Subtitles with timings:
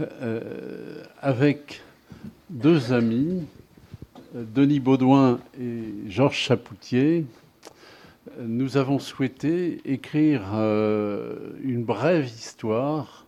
[0.00, 1.82] euh, avec
[2.48, 3.44] deux amis,
[4.34, 7.24] Denis Baudouin et Georges Chapoutier,
[8.38, 13.26] nous avons souhaité écrire euh, une brève histoire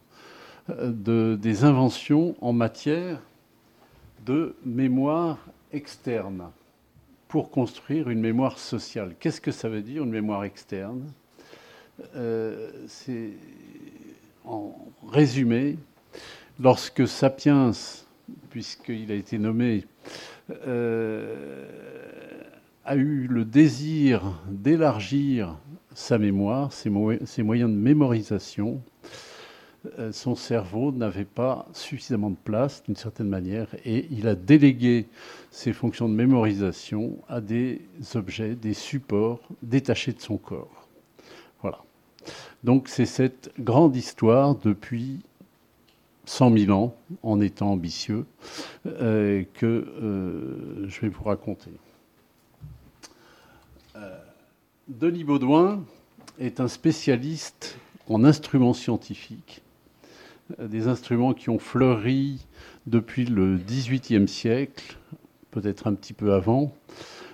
[0.68, 3.20] de, des inventions en matière
[4.24, 5.38] de mémoire
[5.72, 6.50] externe
[7.28, 9.14] pour construire une mémoire sociale.
[9.18, 11.10] Qu'est-ce que ça veut dire une mémoire externe?
[12.14, 13.30] Euh, C'est
[14.44, 14.76] en
[15.10, 15.78] résumé,
[16.60, 17.72] lorsque Sapiens,
[18.50, 19.84] puisqu'il a été nommé,
[20.66, 21.66] euh,
[22.84, 25.56] a eu le désir d'élargir
[25.94, 28.80] sa mémoire, ses, moyens de mémorisation,
[29.98, 35.08] euh, son cerveau n'avait pas suffisamment de place d'une certaine manière et il a délégué
[35.50, 37.82] ses fonctions de mémorisation à des
[38.14, 40.88] objets, des supports détachés de son corps.
[41.62, 41.82] Voilà.
[42.62, 45.20] Donc c'est cette grande histoire depuis
[46.24, 48.26] 100 000 ans, en étant ambitieux,
[48.86, 51.70] euh, que euh, je vais vous raconter.
[54.88, 55.84] Denis Baudouin
[56.38, 57.78] est un spécialiste
[58.08, 59.62] en instruments scientifiques
[60.58, 62.46] des instruments qui ont fleuri
[62.86, 64.98] depuis le XVIIIe siècle,
[65.50, 66.74] peut-être un petit peu avant,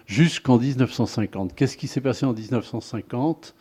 [0.07, 1.55] jusqu'en 1950.
[1.55, 3.55] Qu'est-ce qui s'est passé en 1950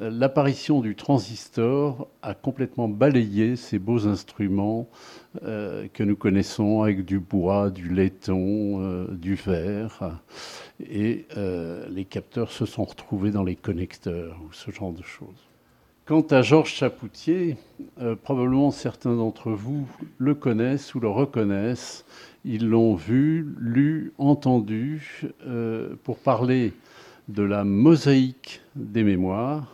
[0.00, 4.88] L'apparition du transistor a complètement balayé ces beaux instruments
[5.42, 10.18] euh, que nous connaissons avec du bois, du laiton, euh, du verre.
[10.80, 15.50] Et euh, les capteurs se sont retrouvés dans les connecteurs ou ce genre de choses.
[16.06, 17.56] Quant à Georges Chapoutier,
[18.24, 19.86] probablement certains d'entre vous
[20.18, 22.04] le connaissent ou le reconnaissent.
[22.44, 25.22] Ils l'ont vu, lu, entendu
[26.02, 26.74] pour parler
[27.28, 29.73] de la mosaïque des mémoires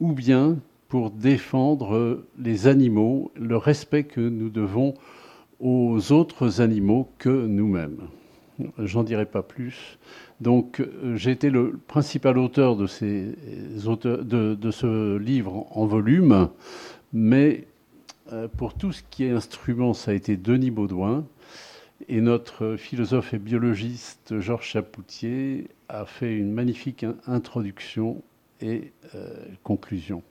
[0.00, 4.94] ou bien pour défendre les animaux, le respect que nous devons
[5.60, 7.98] aux autres animaux que nous-mêmes.
[8.78, 9.98] J'en dirai pas plus.
[10.40, 16.48] Donc euh, j'ai été le principal auteur de, ce livre en volume,
[17.12, 17.66] mais
[18.32, 21.26] euh, pour tout ce qui est instrument, ça a été Denis Baudouin.
[22.08, 28.22] Et notre philosophe et biologiste Georges Chapoutier a fait une magnifique introduction
[28.60, 30.22] et euh, conclusion.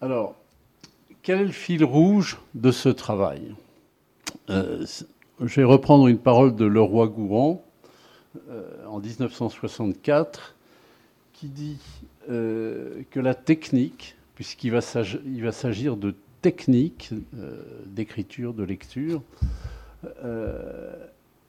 [0.00, 0.36] Alors,
[1.22, 3.54] quel est le fil rouge de ce travail?
[4.48, 7.64] Je vais reprendre une parole de Leroy Gourand,
[8.50, 10.56] euh, en 1964
[11.32, 11.78] qui dit
[12.30, 19.22] euh, que la technique, puisqu'il va s'agir de technique euh, d'écriture, de lecture,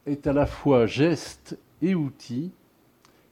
[0.06, 2.52] est à la fois geste et outil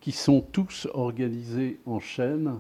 [0.03, 2.59] qui sont tous organisés en chaîne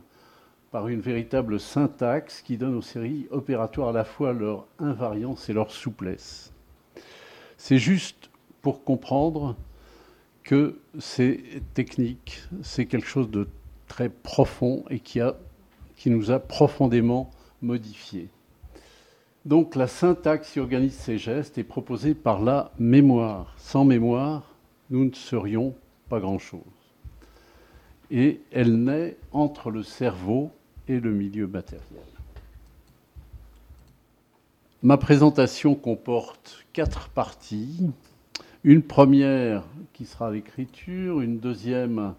[0.71, 5.53] par une véritable syntaxe qui donne aux séries opératoires à la fois leur invariance et
[5.53, 6.53] leur souplesse.
[7.57, 8.29] C'est juste
[8.61, 9.57] pour comprendre
[10.43, 11.43] que ces
[11.73, 13.49] techniques, c'est quelque chose de
[13.89, 15.35] très profond et qui, a,
[15.97, 17.29] qui nous a profondément
[17.61, 18.29] modifiés.
[19.43, 23.53] Donc la syntaxe qui organise ces gestes est proposée par la mémoire.
[23.57, 24.55] Sans mémoire,
[24.89, 25.75] nous ne serions
[26.07, 26.82] pas grand-chose.
[28.11, 30.51] Et elle naît entre le cerveau
[30.87, 31.83] et le milieu matériel.
[34.81, 37.89] Ma présentation comporte quatre parties.
[38.63, 42.13] Une première qui sera l'écriture, une deuxième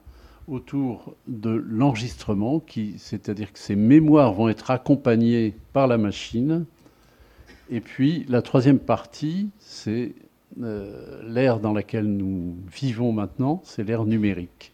[0.49, 2.63] autour de l'enregistrement,
[2.99, 6.65] c'est-à-dire que ces mémoires vont être accompagnées par la machine.
[7.71, 10.15] Et puis la troisième partie, c'est
[10.63, 14.74] euh, l'ère dans laquelle nous vivons maintenant, c'est l'ère numérique.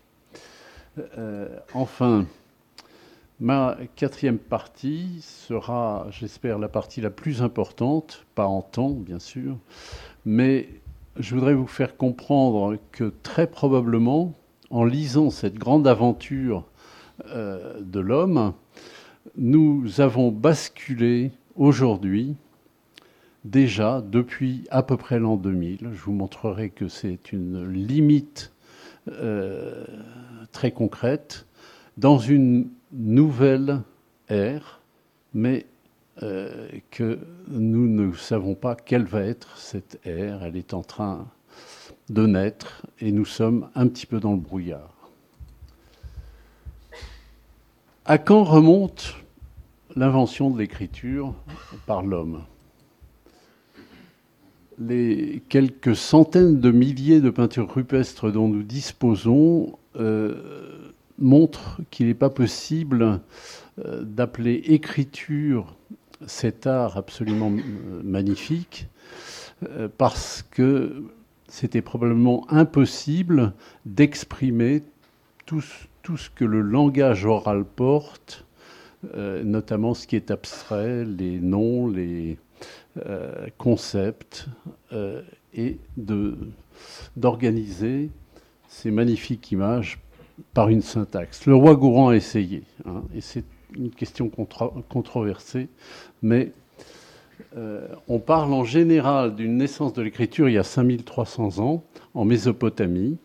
[0.98, 2.26] Euh, enfin,
[3.38, 9.56] ma quatrième partie sera, j'espère, la partie la plus importante, pas en temps bien sûr,
[10.24, 10.68] mais
[11.16, 14.34] je voudrais vous faire comprendre que très probablement,
[14.70, 16.64] en lisant cette grande aventure
[17.28, 18.52] euh, de l'homme,
[19.36, 22.34] nous avons basculé aujourd'hui,
[23.44, 28.49] déjà depuis à peu près l'an 2000, je vous montrerai que c'est une limite
[29.08, 29.84] euh,
[30.52, 31.46] très concrète,
[31.96, 33.80] dans une nouvelle
[34.28, 34.80] ère,
[35.34, 35.66] mais
[36.22, 37.18] euh, que
[37.48, 40.42] nous ne savons pas quelle va être cette ère.
[40.44, 41.26] Elle est en train
[42.08, 44.94] de naître et nous sommes un petit peu dans le brouillard.
[48.04, 49.14] À quand remonte
[49.96, 51.34] l'invention de l'écriture
[51.86, 52.42] par l'homme?
[54.80, 62.14] Les quelques centaines de milliers de peintures rupestres dont nous disposons euh, montrent qu'il n'est
[62.14, 63.20] pas possible
[63.84, 65.76] euh, d'appeler écriture
[66.26, 67.52] cet art absolument
[68.04, 68.88] magnifique
[69.96, 71.04] parce que
[71.48, 73.54] c'était probablement impossible
[73.86, 74.82] d'exprimer
[75.46, 78.44] tout, ce que le langage oral porte,
[79.14, 82.38] notamment ce qui est abstrait, les noms, les
[83.58, 84.46] concepts,
[85.54, 85.78] et
[87.16, 88.10] d'organiser
[88.68, 89.98] ces magnifiques images
[90.54, 91.46] par une syntaxe.
[91.46, 93.44] Le roi Gourand a essayé, hein, et c'est
[93.76, 94.30] une question
[94.88, 95.68] controversée,
[96.22, 96.52] mais
[97.56, 102.24] euh, on parle en général d'une naissance de l'écriture il y a 5300 ans, en
[102.24, 103.16] Mésopotamie,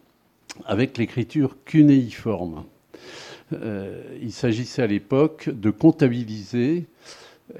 [0.66, 2.63] avec l'écriture cunéiforme.
[3.54, 6.86] Euh, il s'agissait à l'époque de comptabiliser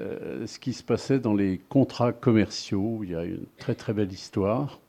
[0.00, 3.00] euh, ce qui se passait dans les contrats commerciaux.
[3.04, 4.80] Il y a une très très belle histoire.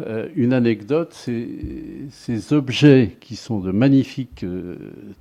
[0.00, 4.76] Euh, une anecdote, ces objets qui sont de magnifiques euh,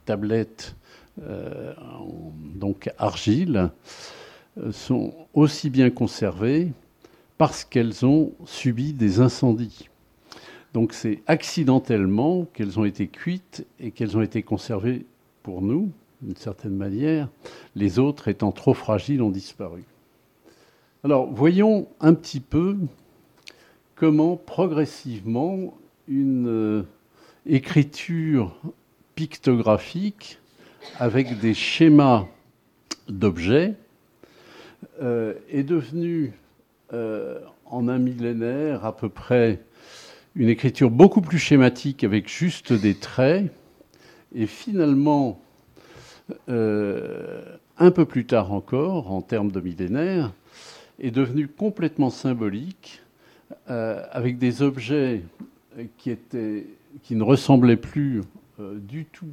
[0.06, 0.76] tablettes
[2.54, 3.72] donc argile
[4.70, 6.72] sont aussi bien conservées
[7.40, 9.90] parce qu'elles ont subi des incendies.
[10.76, 15.08] Donc c'est accidentellement qu'elles ont été cuites et qu'elles ont été conservées
[15.42, 15.92] pour nous,
[16.22, 17.30] d'une certaine manière,
[17.76, 19.84] les autres étant trop fragiles ont disparu.
[21.04, 22.76] Alors voyons un petit peu
[23.96, 25.78] comment progressivement
[26.08, 26.84] une euh,
[27.46, 28.56] écriture
[29.16, 30.40] pictographique
[31.00, 32.26] avec des schémas
[33.10, 33.76] d'objets
[35.02, 36.34] euh, est devenue
[36.94, 39.60] euh, en un millénaire à peu près
[40.36, 43.52] une écriture beaucoup plus schématique avec juste des traits
[44.36, 45.42] et finalement
[46.48, 50.32] un peu plus tard encore, en termes de millénaire,
[51.00, 53.02] est devenu complètement symbolique,
[53.70, 55.24] euh, avec des objets
[55.94, 58.22] qui ne ressemblaient plus
[58.60, 59.32] euh, du tout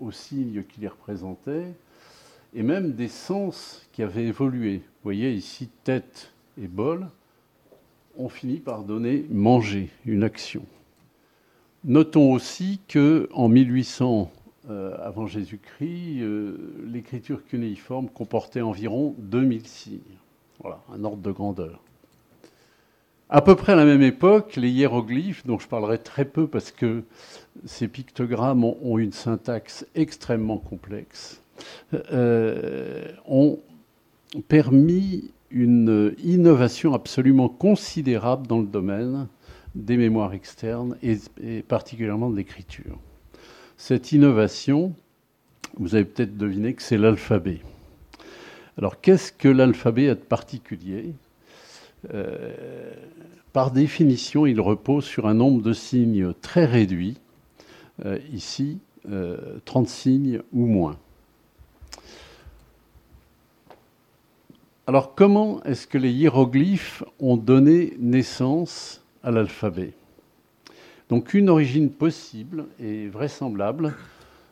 [0.00, 1.66] aux signes qui les représentaient,
[2.54, 4.76] et même des sens qui avaient évolué.
[4.76, 6.30] Vous voyez ici tête
[6.62, 7.08] et bol,
[8.16, 10.64] on finit par donner manger, une action.
[11.82, 14.30] Notons aussi que en 1800
[14.68, 20.00] euh, avant Jésus-Christ, euh, l'écriture cunéiforme comportait environ 2000 signes.
[20.60, 21.80] Voilà, un ordre de grandeur.
[23.30, 26.72] À peu près à la même époque, les hiéroglyphes, dont je parlerai très peu parce
[26.72, 27.04] que
[27.64, 31.40] ces pictogrammes ont, une syntaxe extrêmement complexe,
[32.12, 33.60] euh, ont
[34.48, 39.26] permis une innovation absolument considérable dans le domaine
[39.74, 42.98] des mémoires externes et particulièrement de l'écriture.
[43.82, 44.94] Cette innovation,
[45.78, 47.60] vous avez peut-être deviné que c'est l'alphabet.
[48.76, 51.14] Alors qu'est-ce que l'alphabet a de particulier?
[52.12, 52.92] Euh,
[53.54, 57.16] Par définition, il repose sur un nombre de signes très réduit,
[58.04, 60.98] euh, ici 30 euh, signes ou moins.
[64.86, 69.94] Alors comment est-ce que les hiéroglyphes ont donné naissance à l'alphabet?
[71.10, 73.94] Donc une origine possible et vraisemblable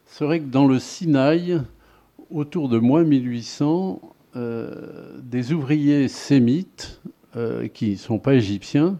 [0.06, 1.62] serait que dans le Sinaï,
[2.30, 4.00] autour de moins 1800,
[4.34, 7.00] euh, des ouvriers sémites,
[7.36, 8.98] euh, qui ne sont pas égyptiens,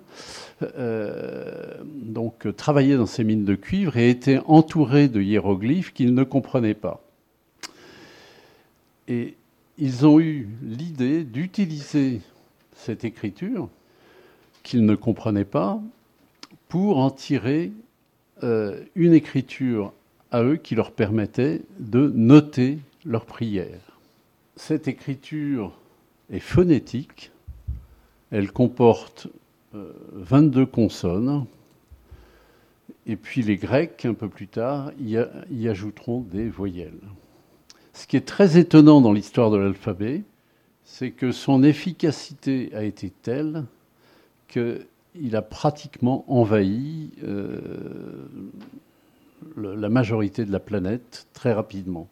[0.63, 6.23] euh, donc travaillaient dans ces mines de cuivre et étaient entourés de hiéroglyphes qu'ils ne
[6.23, 7.03] comprenaient pas.
[9.09, 9.35] Et
[9.79, 12.21] ils ont eu l'idée d'utiliser
[12.77, 13.69] cette écriture
[14.63, 15.81] qu'ils ne comprenaient pas
[16.69, 17.73] pour en tirer
[18.43, 19.93] euh, une écriture
[20.31, 23.99] à eux qui leur permettait de noter leurs prières.
[24.57, 25.73] Cette écriture
[26.31, 27.33] est phonétique,
[28.31, 29.29] elle comporte
[29.73, 31.47] 22 euh, consonnes,
[33.07, 37.01] et puis les Grecs, un peu plus tard, y ajouteront des voyelles.
[37.95, 40.23] Ce qui est très étonnant dans l'histoire de l'alphabet,
[40.85, 43.65] c'est que son efficacité a été telle
[44.47, 44.87] que
[45.21, 47.61] il a pratiquement envahi euh,
[49.57, 52.09] la majorité de la planète très rapidement.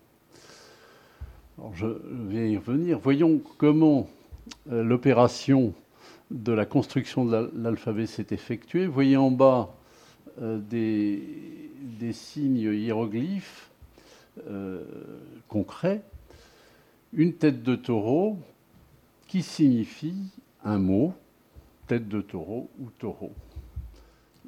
[1.74, 2.98] je vais y revenir.
[2.98, 4.08] Voyons comment
[4.70, 5.72] euh, l'opération
[6.30, 8.86] de la construction de l'alphabet s'est effectuée.
[8.86, 9.74] Voyez en bas
[10.40, 13.70] euh, des, signes hiéroglyphes
[15.48, 16.02] concrets.
[17.14, 18.38] Une tête de taureau
[19.26, 20.30] qui signifie
[20.62, 21.14] un mot
[21.86, 23.32] tête de taureau ou taureau.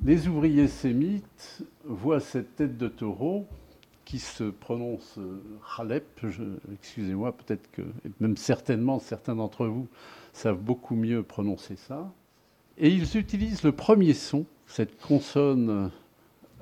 [0.04, 3.46] Les ouvriers sémites voient cette tête de taureau
[4.04, 5.18] qui se prononce
[5.76, 6.24] Khalep,
[6.72, 7.82] excusez-moi, peut-être que,
[8.20, 9.86] même certainement, certains d'entre vous
[10.32, 12.10] savent beaucoup mieux prononcer ça.
[12.78, 15.90] Et ils utilisent le premier son, cette consonne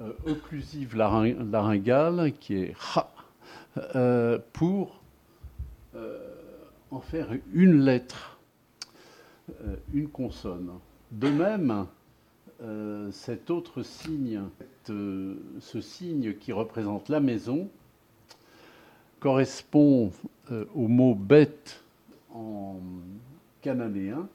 [0.01, 3.13] euh, occlusive laryngale, qui est Ha,
[3.95, 5.03] euh, pour
[5.95, 6.19] euh,
[6.91, 8.36] en faire une lettre, euh,
[9.93, 10.71] une consonne.
[11.11, 11.87] De même,
[12.63, 14.43] euh, cet autre signe,
[14.87, 17.69] ce signe qui représente la maison,
[19.21, 20.13] correspond
[20.75, 21.83] au mot bête
[22.33, 22.77] en
[23.63, 24.29] cananéen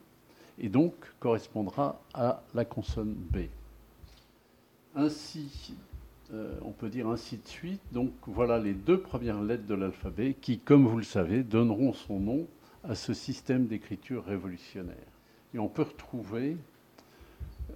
[0.59, 3.47] et donc correspondra à la consonne B.
[4.95, 5.73] Ainsi,
[6.33, 7.81] euh, on peut dire ainsi de suite.
[7.91, 12.19] Donc voilà les deux premières lettres de l'alphabet qui, comme vous le savez, donneront son
[12.19, 12.47] nom
[12.83, 14.95] à ce système d'écriture révolutionnaire.
[15.53, 16.57] Et on peut retrouver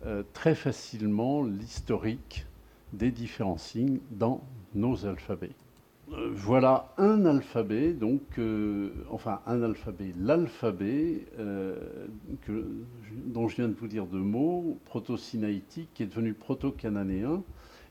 [0.05, 2.45] euh, très facilement l'historique
[2.93, 4.41] des différents signes dans
[4.73, 5.51] nos alphabets.
[6.11, 8.39] Euh, voilà un alphabet, donc,
[9.09, 11.25] enfin un alphabet, l'alphabet
[13.25, 17.43] dont je viens de vous dire deux mots, proto-sinaïtique, qui est devenu proto-cananéen,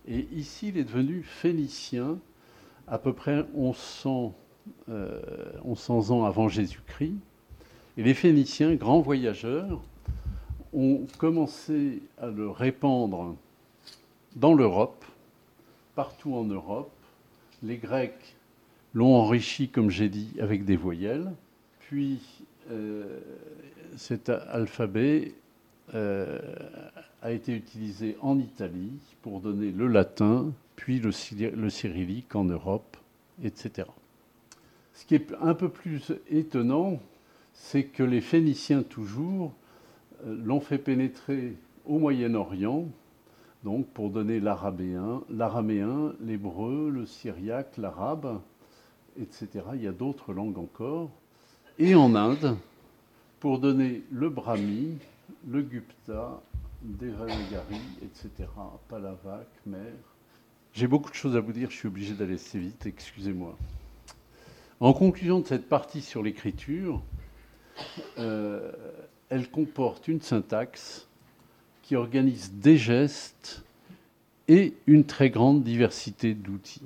[0.06, 2.18] et ici, il est devenu phénicien
[2.86, 4.34] à peu près 1100,
[4.88, 7.16] euh, ans avant Jésus-Christ.
[7.96, 9.80] Et les Phéniciens, grands voyageurs,
[10.72, 13.36] ont commencé à le répandre
[14.34, 15.04] dans l'Europe,
[15.94, 16.90] partout en Europe.
[17.62, 18.36] Les Grecs
[18.92, 21.32] l'ont enrichi, comme j'ai dit, avec des voyelles.
[21.80, 22.20] Puis
[22.70, 23.20] euh,
[23.96, 25.34] cet alphabet
[25.94, 26.38] euh,
[27.22, 32.96] a été utilisé en Italie pour donner le latin, puis le, cyrillique en Europe,
[33.42, 33.88] etc.
[34.94, 37.00] Ce qui est un peu plus étonnant,
[37.52, 39.52] c'est que les Phéniciens toujours
[40.24, 42.86] euh, l'ont fait pénétrer au Moyen-Orient,
[43.64, 45.22] donc pour donner l'araméen,
[46.20, 48.40] l'hébreu, le syriaque, l'arabe,
[49.20, 49.48] etc.
[49.74, 51.10] Il y a d'autres langues encore.
[51.78, 52.56] Et en Inde,
[53.40, 54.98] pour donner le brahmi,
[55.48, 56.40] le Gupta,
[56.82, 58.48] Devanagari, etc.,
[58.88, 59.92] Palavac, Mer.
[60.72, 63.56] J'ai beaucoup de choses à vous dire, je suis obligé d'aller assez vite, excusez-moi.
[64.84, 67.00] En conclusion de cette partie sur l'écriture,
[68.18, 68.70] euh,
[69.30, 71.08] elle comporte une syntaxe
[71.80, 73.64] qui organise des gestes
[74.46, 76.82] et une très grande diversité d'outils.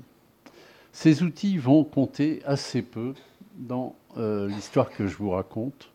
[0.92, 3.14] Ces outils vont compter assez peu
[3.56, 5.90] dans euh, l'histoire que je vous raconte.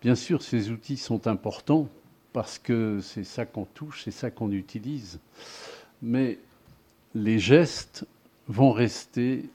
[0.00, 1.90] Bien sûr, ces outils sont importants
[2.32, 5.20] parce que c'est ça qu'on touche, c'est ça qu'on utilise.
[6.00, 6.38] Mais
[7.14, 8.06] les gestes
[8.46, 9.50] vont rester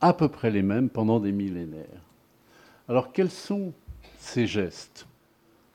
[0.00, 2.02] à peu près les mêmes pendant des millénaires.
[2.88, 3.72] Alors quels sont
[4.18, 5.06] ces gestes?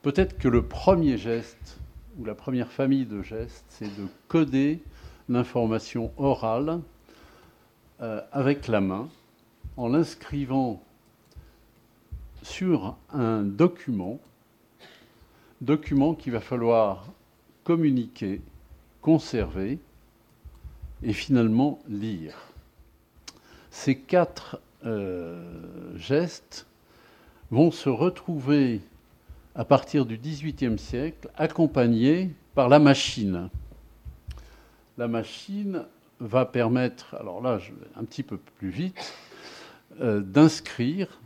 [0.02, 1.80] Peut-être que le premier geste,
[2.18, 4.82] ou la première famille de gestes, c'est de coder
[5.30, 6.82] l'information orale
[8.02, 9.10] euh, avec la main
[9.78, 10.82] en l'inscrivant
[12.44, 14.20] sur un document,
[15.62, 17.06] document qu'il va falloir
[17.64, 18.42] communiquer,
[19.02, 19.80] conserver
[21.04, 22.51] et finalement lire.
[23.72, 26.68] Ces quatre euh, gestes
[27.52, 28.82] vont se retrouver
[29.56, 33.50] à partir du XVIIIe siècle accompagnés par la machine.
[34.98, 35.86] La machine
[36.20, 39.14] va permettre, alors là, je vais un petit peu plus vite,
[40.02, 41.20] euh, d'inscrire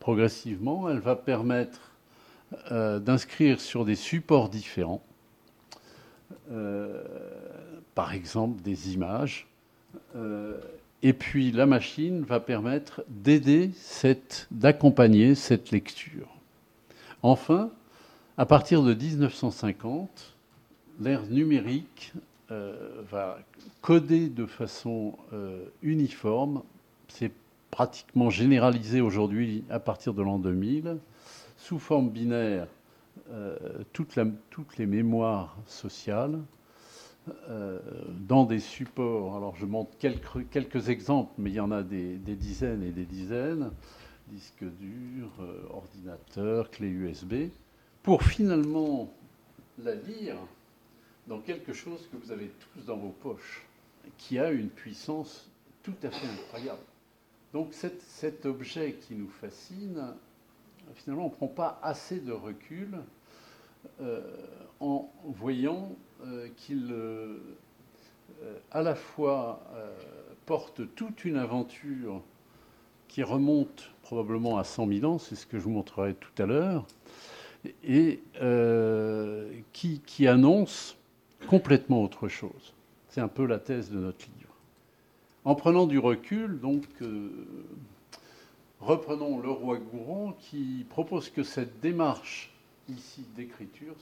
[0.00, 1.92] progressivement, elle va permettre
[2.72, 5.02] euh, d'inscrire sur des supports différents,
[7.94, 9.46] par exemple des images.
[11.04, 13.70] Euh, et puis la machine va permettre d'aider,
[14.50, 16.28] d'accompagner cette lecture.
[17.22, 17.70] Enfin,
[18.36, 20.36] à partir de 1950,
[21.00, 22.12] l'ère numérique
[23.10, 23.38] va
[23.82, 25.18] coder de façon
[25.82, 26.62] uniforme
[27.08, 27.30] ces
[27.70, 30.98] pratiquement généralisé aujourd'hui à partir de l'an 2000,
[31.56, 32.66] sous forme binaire,
[33.30, 33.56] euh,
[33.92, 34.16] toutes
[34.78, 36.38] les mémoires sociales,
[37.48, 37.78] euh,
[38.26, 39.36] dans des supports.
[39.36, 43.04] Alors je montre quelques, quelques, exemples, mais il y en a des, dizaines et des
[43.04, 43.70] dizaines
[44.28, 47.48] disques durs, euh, ordinateurs, clés USB,
[48.02, 49.10] pour finalement
[49.82, 50.36] la lire
[51.26, 53.66] dans quelque chose que vous avez tous dans vos poches,
[54.16, 55.50] qui a une puissance
[55.82, 56.82] tout à fait incroyable.
[57.52, 60.14] Donc cet, objet qui nous fascine,
[60.94, 62.98] finalement, on ne prend pas assez de recul
[64.80, 67.38] en voyant euh, qu'il euh,
[68.70, 69.62] à la fois
[70.46, 72.22] porte toute une aventure
[73.08, 76.46] qui remonte probablement à 100 000 ans, c'est ce que je vous montrerai tout à
[76.46, 76.86] l'heure,
[77.84, 78.20] et
[79.72, 80.96] qui, annonce
[81.48, 82.74] complètement autre chose.
[83.08, 84.54] C'est un peu la thèse de notre livre.
[85.44, 87.30] En prenant du recul, donc, euh,
[88.80, 92.52] reprenons le roi Gouron qui propose que cette démarche
[92.88, 93.94] ici d'écriture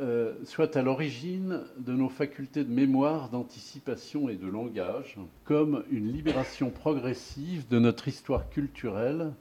[0.00, 6.10] euh, soit à l'origine de nos facultés de mémoire, d'anticipation et de langage, comme une
[6.10, 9.32] libération progressive de notre histoire culturelle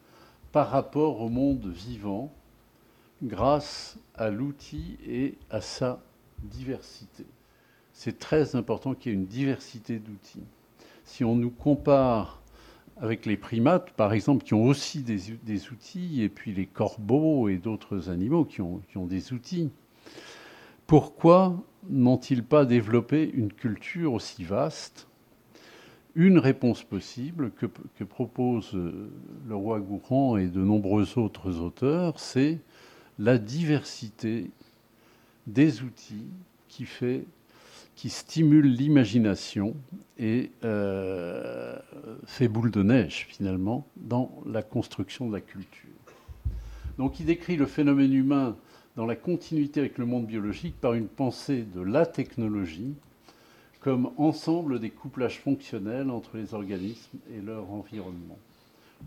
[0.51, 2.33] par rapport au monde vivant
[3.23, 6.01] grâce à l'outil et à sa
[6.43, 7.25] diversité.
[7.93, 10.43] C'est très important qu'il y ait une diversité d'outils.
[11.05, 12.41] Si on nous compare
[12.97, 17.57] avec les primates, par exemple, qui ont aussi des, outils, et puis les corbeaux et
[17.57, 19.69] d'autres animaux qui ont, des outils,
[20.87, 25.07] pourquoi n'ont-ils pas développé une culture aussi vaste?
[26.15, 27.65] Une réponse possible que,
[27.97, 32.59] que, propose le roi Gourand et de nombreux autres auteurs, c'est
[33.19, 34.49] la diversité
[35.47, 36.29] des outils
[36.69, 37.25] qui fait
[37.95, 39.75] qui stimule l'imagination
[40.17, 41.77] et euh,
[42.25, 45.89] fait boule de neige finalement dans la construction de la culture.
[46.97, 48.55] Donc il décrit le phénomène humain
[48.95, 52.93] dans la continuité avec le monde biologique par une pensée de la technologie
[53.79, 58.39] comme ensemble des couplages fonctionnels entre les organismes et leur environnement.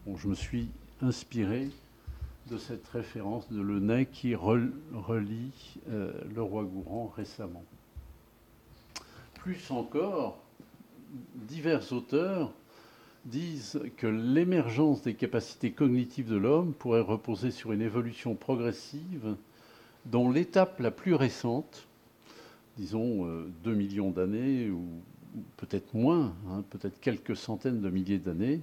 [0.07, 0.68] Bon, je me suis
[1.02, 1.68] inspiré
[2.50, 5.52] de cette référence de Lenay qui relie
[5.90, 7.64] euh, le roi Gourand récemment
[9.38, 10.38] plus encore,
[11.35, 12.52] divers auteurs
[13.25, 19.37] disent que l'émergence des capacités cognitives de l'homme pourrait reposer sur une évolution progressive
[20.07, 21.87] dont l'étape la plus récente,
[22.76, 23.25] disons
[23.64, 24.85] 2 euh, millions d'années ou
[25.57, 28.61] peut-être moins, hein, peut-être quelques centaines de milliers d'années,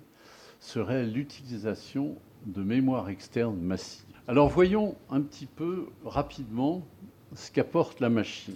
[0.59, 2.15] serait l'utilisation
[2.45, 4.05] de mémoire externe massive.
[4.27, 6.83] Alors voyons un petit peu rapidement
[7.35, 8.55] ce qu'apporte la machine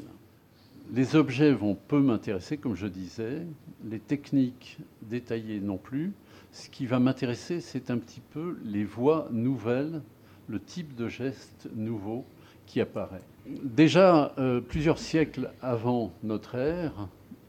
[0.94, 3.46] les objets vont peu m'intéresser, comme je disais,
[3.86, 6.14] les techniques détaillées non plus.
[6.52, 10.02] Ce qui va m'intéresser, c'est un petit peu les voies nouvelles,
[10.48, 12.26] le type de geste nouveau
[12.66, 13.22] qui apparaît.
[13.64, 17.08] Déjà, euh, plusieurs siècles avant notre ère,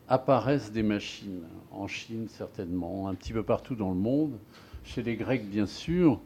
[0.09, 4.39] apparaissent des machines, en Chine certainement, un petit peu partout dans le monde,
[4.85, 6.21] chez les Grecs bien sûr.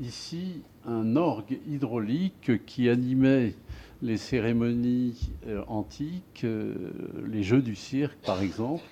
[0.00, 3.54] Ici, un orgue hydraulique qui animait
[4.02, 6.74] les cérémonies euh, antiques, euh,
[7.24, 8.82] les jeux du cirque par exemple,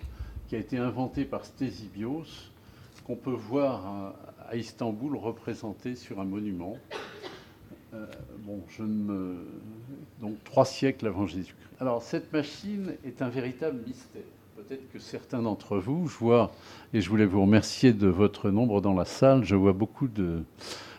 [0.49, 2.25] qui a été inventé par Stésibios,
[3.05, 4.15] qu'on peut voir
[4.49, 6.77] à, Istanbul représenté sur un monument.
[7.95, 8.07] Euh,
[8.39, 9.47] bon, je me...
[10.21, 11.69] Donc trois siècles avant Jésus-Christ.
[11.81, 14.23] Alors cette machine est un véritable mystère.
[14.57, 16.53] Peut-être que certains d'entre vous, je vois,
[16.93, 20.45] et je voulais vous remercier de votre nombre dans la salle, je vois beaucoup de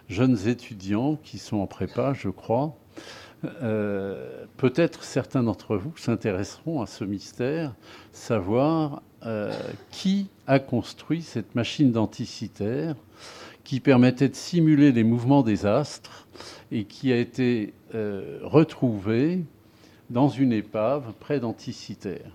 [0.09, 2.75] jeunes étudiants qui sont en prépa, je crois,
[3.45, 7.73] euh, peut-être certains d'entre vous s'intéresseront à ce mystère,
[8.11, 9.51] savoir euh,
[9.91, 12.95] qui a construit cette machine denticitaire
[13.63, 16.27] qui permettait de simuler les mouvements des astres
[16.71, 19.43] et qui a été euh, retrouvée
[20.09, 22.31] dans une épave près d'Anticitaire.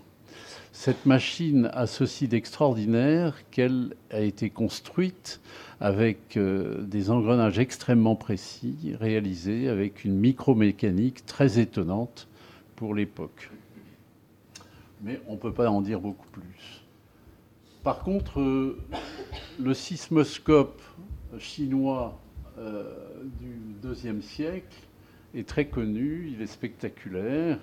[0.79, 5.41] Cette machine a ceci d'extraordinaire qu'elle a été construite
[5.79, 12.27] avec euh, des engrenages extrêmement précis, réalisés avec une micromécanique très étonnante
[12.75, 13.49] pour l'époque.
[15.01, 16.83] Mais on ne peut pas en dire beaucoup plus.
[17.81, 18.77] Par contre, euh,
[19.59, 20.83] le sismoscope
[21.39, 22.19] chinois
[22.59, 22.93] euh,
[23.39, 24.77] du deuxième siècle
[25.33, 27.57] est très connu, il est spectaculaire.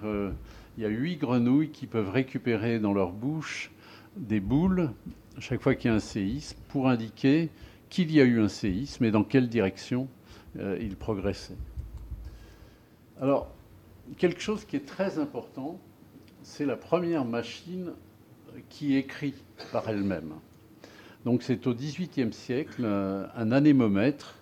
[0.77, 3.71] Il y a huit grenouilles qui peuvent récupérer dans leur bouche
[4.17, 4.91] des boules
[5.39, 7.51] chaque fois qu'il y a un séisme pour indiquer
[7.91, 10.09] qu'il y a eu un séisme et dans quelle direction
[10.59, 11.57] euh, il progressait.
[13.21, 13.49] Alors,
[14.17, 15.79] quelque chose qui est très important,
[16.43, 17.93] c'est la première machine
[18.69, 19.35] qui écrit
[19.73, 20.35] par elle-même.
[21.25, 24.35] Donc c'est au XVIIIe siècle euh, un anémomètre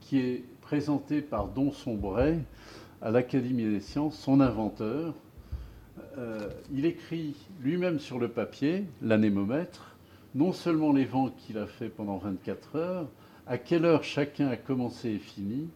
[0.00, 2.38] qui est présenté par Don Sombray
[3.00, 5.14] à l'Académie des sciences, son inventeur.
[6.18, 9.92] Euh, il écrit lui-même sur le papier l'anémomètre
[10.34, 13.08] non seulement les vents qu'il a fait pendant 24 heures,
[13.46, 15.68] à quelle heure chacun a commencé et fini,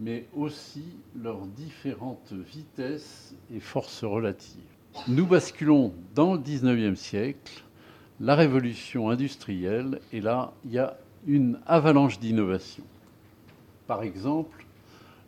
[0.00, 0.84] mais aussi
[1.20, 4.60] leurs différentes vitesses et forces relatives.
[5.06, 7.62] Nous basculons dans le 19e siècle,
[8.18, 12.84] la révolution industrielle, et là, il y a une avalanche d'innovations.
[13.86, 14.64] Par exemple,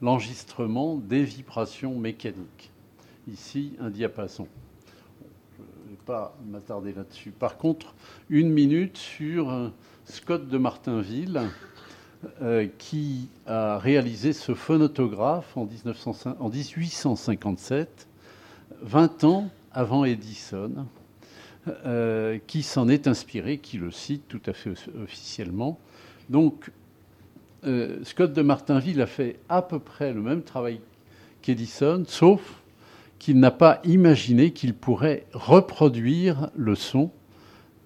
[0.00, 2.71] l'enregistrement des vibrations mécaniques.
[3.28, 4.48] Ici, un diapason
[6.04, 7.30] pas m'attarder là-dessus.
[7.30, 7.94] Par contre,
[8.28, 9.70] une minute sur euh,
[10.04, 11.40] Scott de Martinville,
[12.40, 18.06] euh, qui a réalisé ce phonotographe en, 1857,
[18.82, 20.86] 20 ans avant Edison,
[21.68, 25.80] euh, qui s'en est inspiré, qui le cite tout à fait officiellement.
[26.28, 26.70] Donc,
[28.02, 30.80] Scott de Martinville a fait à peu près le même travail
[31.42, 32.61] qu'Edison, sauf
[33.22, 37.12] qu'il n'a pas imaginé qu'il pourrait reproduire le son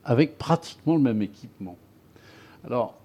[0.02, 1.76] avec pratiquement le même équipement.
[2.64, 2.96] Alors,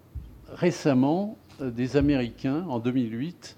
[0.47, 3.57] récemment, des Américains, en 2008,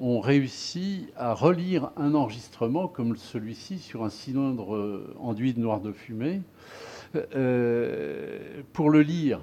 [0.00, 5.92] ont réussi à relire un enregistrement comme celui-ci sur un cylindre enduit de noir de
[5.92, 6.40] fumée
[8.72, 9.38] pour le lire.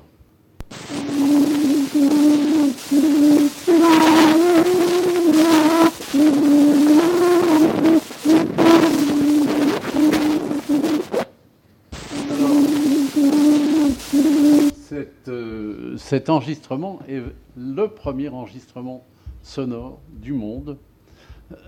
[16.05, 17.19] Cet enregistrement est
[17.57, 19.03] le premier enregistrement
[19.41, 20.77] sonore du monde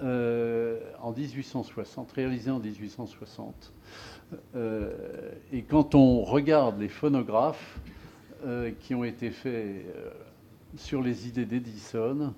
[0.04, 3.74] euh, en 1860, réalisé en 1860.
[4.56, 4.94] Euh,
[5.52, 7.80] et quand on regarde les phonographes
[8.46, 9.84] euh, qui ont été faits
[10.76, 12.36] sur les idées d'Edison,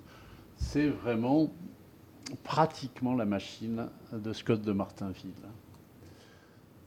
[0.56, 1.50] c'est vraiment
[2.44, 5.34] pratiquement la machine de Scott de Martinville.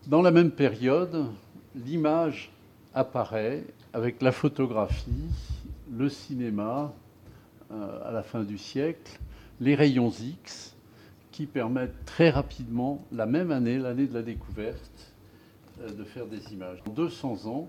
[0.07, 1.27] Dans la même période,
[1.75, 2.51] l'image
[2.95, 5.29] apparaît avec la photographie,
[5.91, 6.93] le cinéma
[7.71, 9.19] euh, à la fin du siècle,
[9.59, 10.75] les rayons X
[11.31, 15.13] qui permettent très rapidement, la même année, l'année de la découverte,
[15.81, 16.79] euh, de faire des images.
[16.87, 17.67] En 200 ans,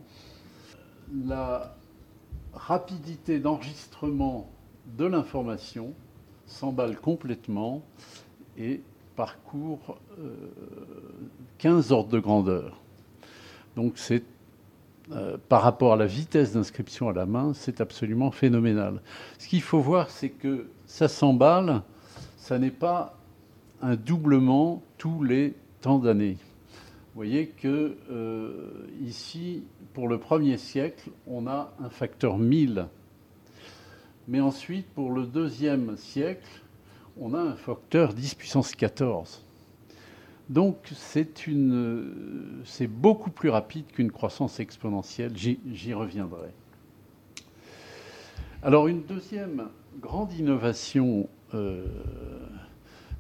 [1.27, 1.77] la
[2.55, 4.51] rapidité d'enregistrement
[4.97, 5.93] de l'information
[6.47, 7.83] s'emballe complètement
[8.57, 8.81] et
[9.17, 9.99] parcourt
[11.59, 12.81] 15 euh, ordres de grandeur.
[13.77, 14.23] Donc c'est
[15.13, 19.03] euh, par rapport à la vitesse d'inscription à la main, c'est absolument phénoménal.
[19.39, 21.83] Ce qu'il faut voir, c'est que ça s'emballe,
[22.39, 23.19] ça n'est pas
[23.83, 26.39] un doublement tous les temps d'années.
[27.15, 32.87] Vous voyez que euh, ici, pour le premier siècle, on a un facteur 1000.
[34.27, 36.49] Mais ensuite, pour le deuxième siècle,
[37.21, 39.44] on a un facteur 10 puissance 14.
[40.49, 45.33] Donc c'est beaucoup plus rapide qu'une croissance exponentielle.
[45.37, 46.51] J'y reviendrai.
[48.63, 49.69] Alors une deuxième
[50.01, 51.87] grande innovation, euh,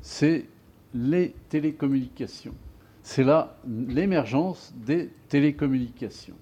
[0.02, 0.46] c'est
[0.94, 2.54] les télécommunications.
[3.02, 6.36] C'est là l'émergence des télécommunications.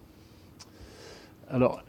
[1.49, 1.83] Alors,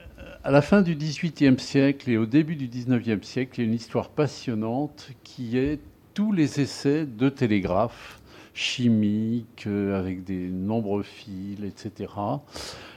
[0.43, 3.69] à la fin du XVIIIe siècle et au début du XIXe siècle, il y a
[3.69, 5.79] une histoire passionnante qui est
[6.13, 8.19] tous les essais de télégraphe
[8.53, 12.11] chimiques, euh, avec des nombreux fils, etc.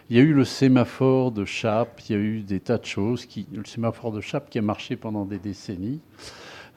[0.08, 2.84] Il y a eu le sémaphore de Chappe, il y a eu des tas de
[2.84, 3.26] choses.
[3.52, 6.00] Le sémaphore de Chappe qui a marché pendant des décennies.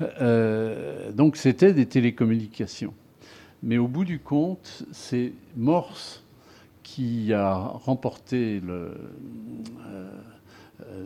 [0.02, 2.94] Euh, donc c'était des télécommunications.
[3.62, 6.24] Mais au bout du compte, c'est Morse
[6.82, 8.94] qui a remporté euh,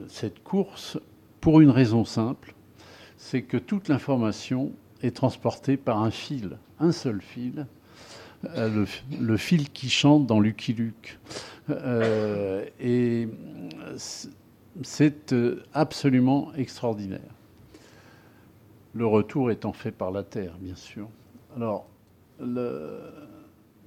[0.07, 0.99] cette course
[1.41, 2.53] pour une raison simple,
[3.17, 4.71] c'est que toute l'information
[5.03, 7.65] est transportée par un fil un seul fil,
[8.55, 8.85] euh,
[9.19, 11.19] le, fil qui chante dans Lucky Luke.
[11.69, 13.29] Euh, et
[14.81, 17.21] c'est euh, absolument extraordinaire.
[18.93, 21.07] Le retour étant fait par la Terre, bien sûr.
[21.55, 21.87] Alors,
[22.39, 22.99] le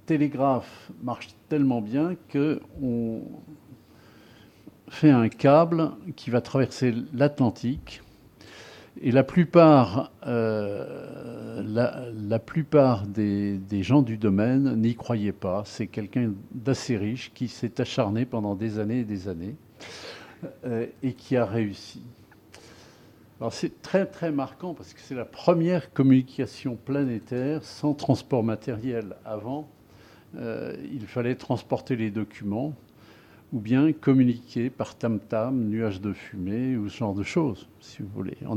[0.05, 3.21] télégraphe marche tellement bien qu'on
[4.89, 8.01] fait un câble qui va traverser l'Atlantique
[9.01, 15.63] et la plupart, euh, la, plupart des, gens du domaine n'y croyaient pas.
[15.65, 19.55] C'est quelqu'un d'assez riche qui s'est acharné pendant des années et des années
[20.65, 22.01] euh, et qui a réussi.
[23.39, 29.15] Alors c'est très très marquant parce que c'est la première communication planétaire sans transport matériel.
[29.25, 29.69] Avant,
[30.37, 32.73] euh, il fallait transporter les documents
[33.53, 38.09] ou bien communiquer par tam-tam, nuage de fumée ou ce genre de choses, si vous
[38.09, 38.37] voulez.
[38.47, 38.55] On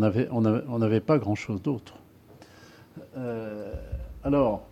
[0.79, 1.95] n'avait pas grand-chose d'autre.
[3.17, 3.73] Euh,
[4.25, 4.67] alors,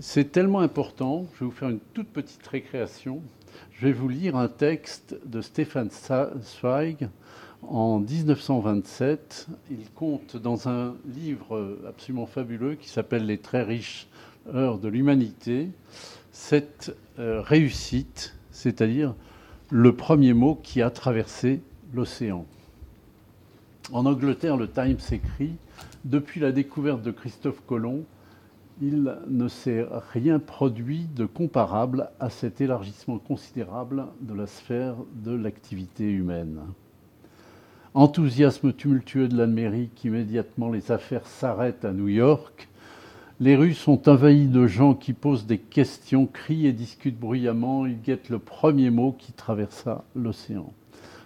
[0.00, 3.20] c'est tellement important, je vais vous faire une toute petite récréation.
[3.72, 7.08] Je vais vous lire un texte de Stéphane Zweig
[7.62, 9.48] en 1927.
[9.70, 14.08] Il compte dans un livre absolument fabuleux qui s'appelle Les très riches
[14.52, 15.68] heures de l'humanité
[16.32, 19.14] cette euh, réussite c'est-à-dire
[19.70, 22.46] le premier mot qui a traversé l'océan.
[23.92, 25.54] En Angleterre, le Times écrit
[26.04, 28.04] Depuis la découverte de Christophe Colomb,
[28.80, 34.94] il ne s'est rien produit de comparable à cet élargissement considérable de la sphère
[35.24, 36.60] de l'activité humaine.
[37.94, 42.68] Enthousiasme tumultueux de l'Amérique, immédiatement les affaires s'arrêtent à New York
[43.42, 47.86] les rues sont envahies de gens qui posent des questions, crient et discutent bruyamment.
[47.86, 50.72] Ils guettent le premier mot qui traversa l'océan.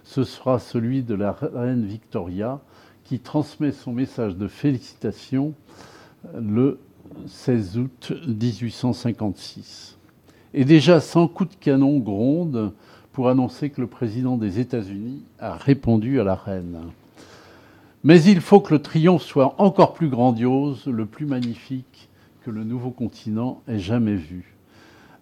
[0.03, 2.59] Ce sera celui de la reine Victoria
[3.03, 5.53] qui transmet son message de félicitations
[6.35, 6.79] le
[7.27, 9.99] 16 août 1856.
[10.55, 12.73] Et déjà 100 coups de canon grondent
[13.13, 16.79] pour annoncer que le président des États-Unis a répondu à la reine.
[18.03, 22.09] Mais il faut que le triomphe soit encore plus grandiose, le plus magnifique
[22.43, 24.53] que le nouveau continent ait jamais vu.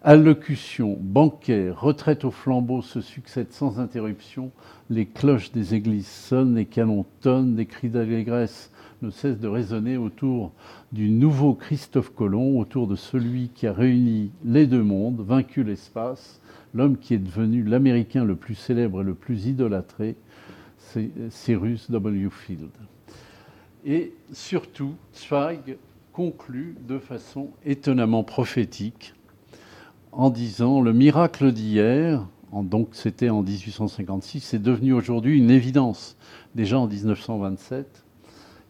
[0.02, 4.52] Allocutions, banquets, retraite au flambeau se succèdent sans interruption.
[4.90, 8.70] Les cloches des églises sonnent, les canons tonnent, les cris d'allégresse
[9.02, 10.52] ne cessent de résonner autour
[10.92, 16.40] du nouveau Christophe Colomb, autour de celui qui a réuni les deux mondes, vaincu l'espace,
[16.74, 20.14] l'homme qui est devenu l'Américain le plus célèbre et le plus idolâtré,
[21.30, 22.28] Cyrus W.
[22.30, 22.70] Field.
[23.84, 25.76] Et surtout, Zweig
[26.12, 29.14] conclut de façon étonnamment prophétique
[30.12, 36.16] en disant le miracle d'hier, donc c'était en 1856, c'est devenu aujourd'hui une évidence,
[36.54, 38.04] déjà en 1927.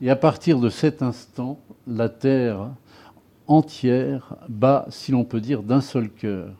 [0.02, 2.70] Et à partir de cet instant, la Terre
[3.46, 6.50] entière bat, si l'on peut dire, d'un seul cœur.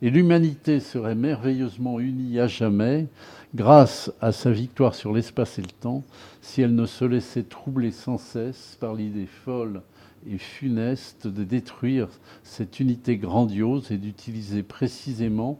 [0.00, 3.08] Et l'humanité serait merveilleusement unie à jamais
[3.54, 6.04] grâce à sa victoire sur l'espace et le temps
[6.42, 9.82] si elle ne se laissait troubler sans cesse par l'idée folle
[10.26, 12.08] et funeste de détruire
[12.42, 15.58] cette unité grandiose et d'utiliser précisément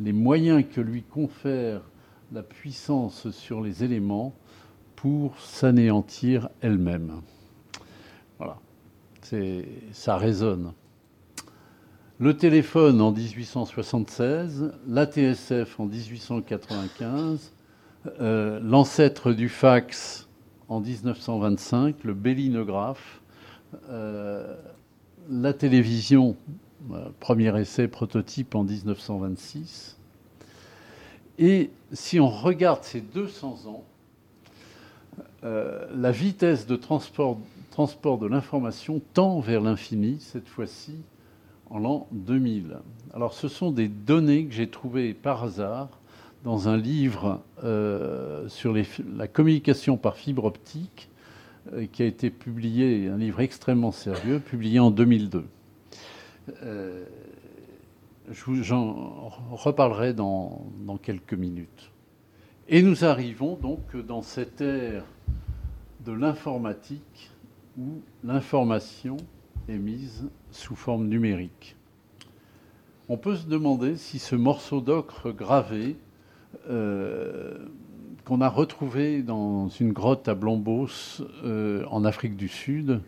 [0.00, 1.82] les moyens que lui confère
[2.32, 4.34] la puissance sur les éléments
[4.94, 7.22] pour s'anéantir elle-même.
[8.38, 8.58] Voilà,
[9.92, 10.72] ça résonne.
[12.18, 17.52] Le téléphone en 1876, l'ATSF en 1895,
[18.20, 20.26] euh, l'ancêtre du fax
[20.70, 23.20] en 1925, le bélinographe,
[23.90, 24.56] euh,
[25.28, 26.36] la télévision,
[26.90, 29.98] euh, premier essai prototype en 1926.
[31.38, 33.84] Et si on regarde ces 200 ans,
[35.42, 37.38] la vitesse de transport
[38.18, 40.94] de l'information tend vers l'infini, cette fois-ci
[41.70, 42.78] en l'an 2000.
[43.14, 45.88] Alors ce sont des données que j'ai trouvées par hasard
[46.44, 47.40] dans un livre
[48.48, 48.74] sur
[49.16, 51.08] la communication par fibre optique
[51.72, 55.44] euh, qui a été publié, un livre extrêmement sérieux, publié en 2002.
[56.62, 57.04] Euh,
[58.30, 60.68] j'en reparlerai dans,
[61.02, 61.90] quelques minutes.
[62.68, 65.04] Et nous arrivons donc dans cette ère
[66.04, 67.30] de l'informatique
[67.78, 69.16] où l'information
[69.68, 71.76] est mise sous forme numérique.
[73.08, 75.96] On peut se demander si ce morceau d'ocre gravé
[76.68, 77.56] euh,
[78.24, 83.00] qu'on a retrouvé dans une grotte à Blombos, euh, en Afrique du Sud,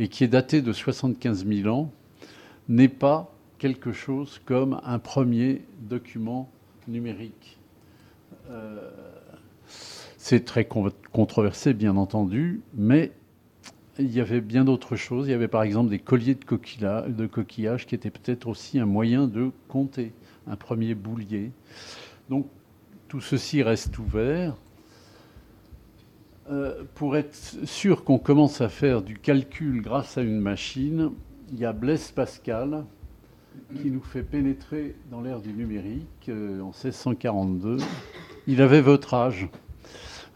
[0.00, 1.92] et qui est daté de 75 000 ans,
[2.68, 6.50] n'est pas quelque chose comme un premier document
[6.88, 7.58] numérique.
[8.50, 8.90] Euh,
[10.16, 13.12] c'est très controversé, bien entendu, mais
[13.98, 15.28] il y avait bien d'autres choses.
[15.28, 19.26] Il y avait par exemple des colliers de, coquillages qui étaient peut-être aussi un moyen
[19.26, 20.12] de compter,
[20.46, 21.50] un premier boulier.
[22.28, 22.46] Donc
[23.08, 24.56] tout ceci reste ouvert.
[26.50, 31.10] Euh, pour être sûr qu'on commence à faire du calcul grâce à une machine,
[31.52, 32.84] il y a Blaise Pascal
[33.80, 37.78] qui nous fait pénétrer dans l'ère du numérique euh, en 1642.
[38.46, 39.48] Il avait votre âge.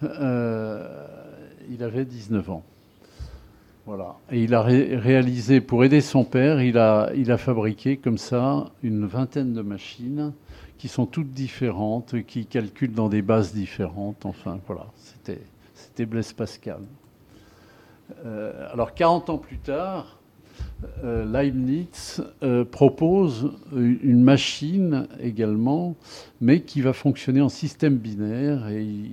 [0.02, 1.06] Euh,
[1.68, 2.64] il avait 19 ans.
[3.88, 4.16] Voilà.
[4.30, 8.70] Et il a réalisé, pour aider son père, il a, il a fabriqué comme ça
[8.82, 10.34] une vingtaine de machines
[10.76, 14.26] qui sont toutes différentes, qui calculent dans des bases différentes.
[14.26, 16.80] Enfin, voilà, c'était Blaise Pascal.
[18.26, 20.18] Euh, alors 40 ans plus tard,
[21.02, 25.96] euh, Leibniz euh, propose une machine également,
[26.42, 29.12] mais qui va fonctionner en système binaire et il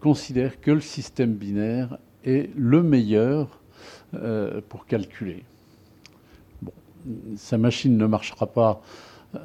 [0.00, 3.61] considère que le système binaire est le meilleur
[4.68, 5.44] pour calculer.
[6.60, 6.72] Bon,
[7.36, 8.82] sa machine ne marchera pas,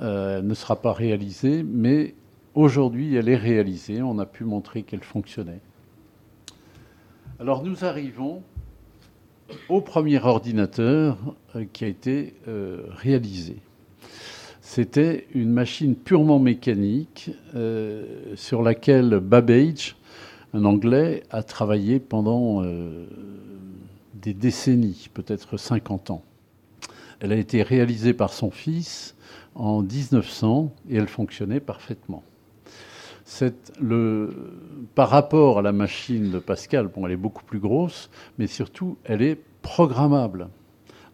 [0.01, 2.15] ne sera pas réalisée, mais
[2.53, 4.01] aujourd'hui elle est réalisée.
[4.01, 5.61] On a pu montrer qu'elle fonctionnait.
[7.39, 8.41] Alors nous arrivons
[9.69, 11.17] au premier ordinateur
[11.55, 13.57] euh, qui a été euh, réalisé.
[14.61, 19.95] C'était une machine purement mécanique euh, sur laquelle Babbage,
[20.53, 22.63] un Anglais, a travaillé pendant
[24.21, 26.23] des décennies, peut-être 50 ans.
[27.19, 29.15] Elle a été réalisée par son fils
[29.55, 32.23] en 1900 et elle fonctionnait parfaitement
[34.95, 38.97] par rapport à la machine de Pascal, bon, elle est beaucoup plus grosse, mais surtout,
[39.03, 40.47] elle est programmable.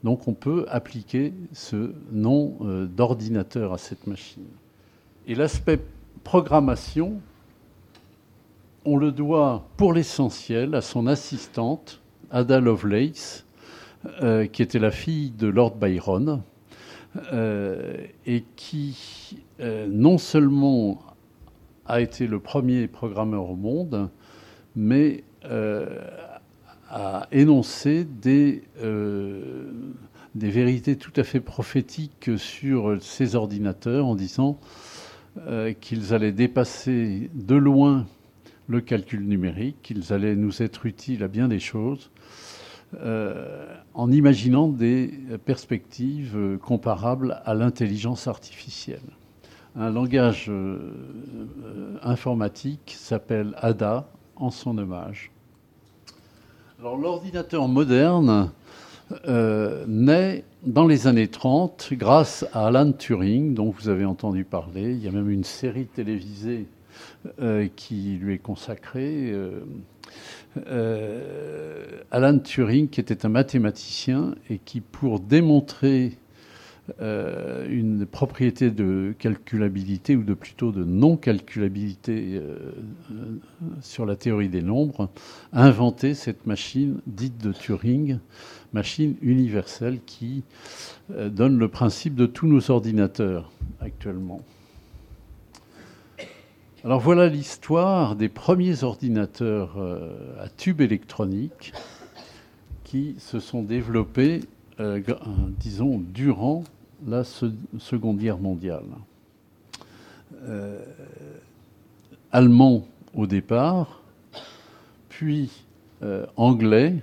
[0.03, 4.45] Donc on peut appliquer ce nom euh, d'ordinateur à cette machine.
[5.27, 5.79] Et l'aspect
[6.23, 7.19] programmation,
[8.85, 12.01] on le doit pour l'essentiel à son assistante,
[12.33, 13.45] Ada Lovelace,
[14.21, 16.41] euh, qui était la fille de Lord Byron,
[17.31, 19.37] euh, et qui
[19.87, 20.99] non seulement
[21.85, 24.09] a été le premier programmeur au monde,
[24.75, 25.99] mais euh,
[26.89, 28.63] a énoncé des,
[30.35, 34.59] des vérités tout à fait prophétiques sur ces ordinateurs en disant
[35.81, 38.05] qu'ils allaient dépasser de loin
[38.67, 42.11] le calcul numérique, qu'ils allaient nous être utiles à bien des choses,
[42.95, 45.11] euh, en imaginant des
[45.45, 49.01] perspectives comparables à l'intelligence artificielle.
[49.75, 50.77] Un langage euh,
[52.03, 55.31] informatique s'appelle ADA en son hommage.
[56.79, 58.51] Alors l'ordinateur moderne
[59.27, 64.91] euh, naît dans les années 30 grâce à Alan Turing, dont vous avez entendu parler.
[64.91, 66.82] Il y a même une série télévisée euh,
[67.75, 69.31] qui lui est consacré.
[69.31, 69.61] Euh,
[70.67, 76.17] euh, Alan Turing, qui était un mathématicien et qui, pour démontrer
[76.99, 82.41] une propriété de calculabilité ou de plutôt de non-calculabilité
[83.79, 85.09] sur la théorie des nombres,
[85.53, 88.19] a inventé cette machine dite de Turing,
[88.73, 90.43] machine universelle qui
[91.09, 94.41] donne le principe de tous nos ordinateurs actuellement.
[96.85, 101.71] Alors voilà l'histoire des premiers ordinateurs euh, à tube électronique
[102.83, 104.41] qui se sont développés,
[104.81, 105.01] euh,
[105.57, 106.65] disons, durant
[107.07, 108.83] la Seconde Guerre mondiale.
[110.43, 110.83] Euh,
[112.33, 114.01] allemand au départ,
[115.07, 115.49] puis
[116.35, 116.95] anglais,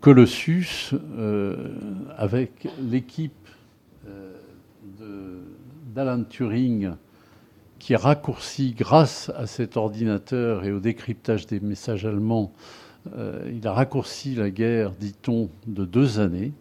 [0.00, 0.92] Colossus,
[2.16, 3.48] avec l'équipe
[5.94, 6.94] d'Alan Turing
[7.84, 12.50] qui raccourci grâce à cet ordinateur et au décryptage des messages allemands.
[13.14, 16.54] Euh, il a raccourci la guerre, dit-on, de deux années.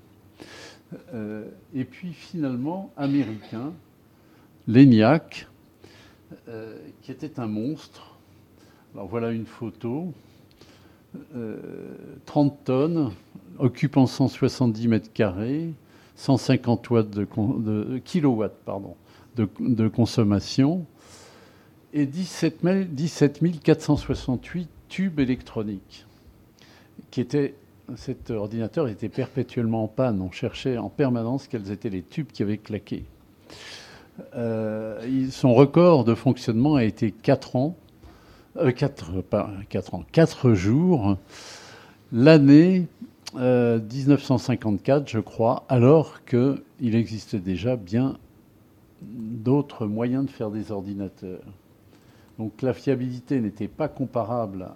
[1.13, 3.71] Euh, et puis finalement, américain,
[4.67, 5.47] l'ENIAC,
[6.49, 8.17] euh, qui était un monstre.
[8.93, 10.13] Alors voilà une photo.
[12.25, 13.11] 30 tonnes,
[13.59, 15.71] occupant 170 mètres carrés,
[16.17, 18.97] 150 watts de, kilowatts pardon,
[19.37, 20.85] de consommation
[21.93, 22.61] et 17,
[23.63, 26.05] 468 tubes électroniques.
[27.11, 27.53] Qui étaient,
[27.95, 30.21] cet ordinateur était perpétuellement en panne.
[30.21, 33.05] On cherchait en permanence quels étaient les tubes qui avaient claqué.
[34.35, 37.75] Euh, son record de fonctionnement a été 4 ans,
[38.55, 41.17] 4, euh, pas 4 ans, 4 jours,
[42.11, 42.87] l'année
[43.35, 48.17] 1954, euh, je crois, alors qu'il existait déjà bien
[49.01, 51.41] d'autres moyens de faire des ordinateurs.
[52.37, 54.69] Donc la fiabilité n'était pas comparable,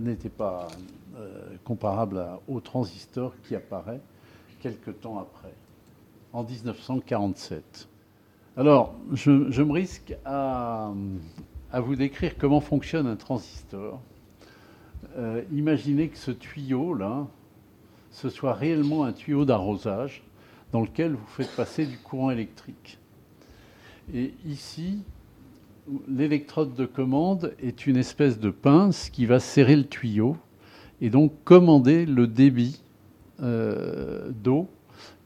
[0.00, 0.68] n'était pas
[1.16, 4.00] euh, comparable au transistor qui apparaît
[4.60, 5.54] quelques temps après,
[6.32, 7.88] en 1947.
[8.56, 10.92] Alors, je, me risque à,
[11.74, 14.00] vous décrire comment fonctionne un transistor.
[15.16, 17.26] Euh, imaginez que ce tuyau-là,
[18.10, 20.22] ce soit réellement un tuyau d'arrosage
[20.70, 22.98] dans lequel vous faites passer du courant électrique.
[24.14, 25.02] Et ici,
[26.08, 30.36] l'électrode de commande est une espèce de pince qui va serrer le tuyau
[31.00, 32.80] et donc commander le débit
[33.42, 34.68] euh, d'eau.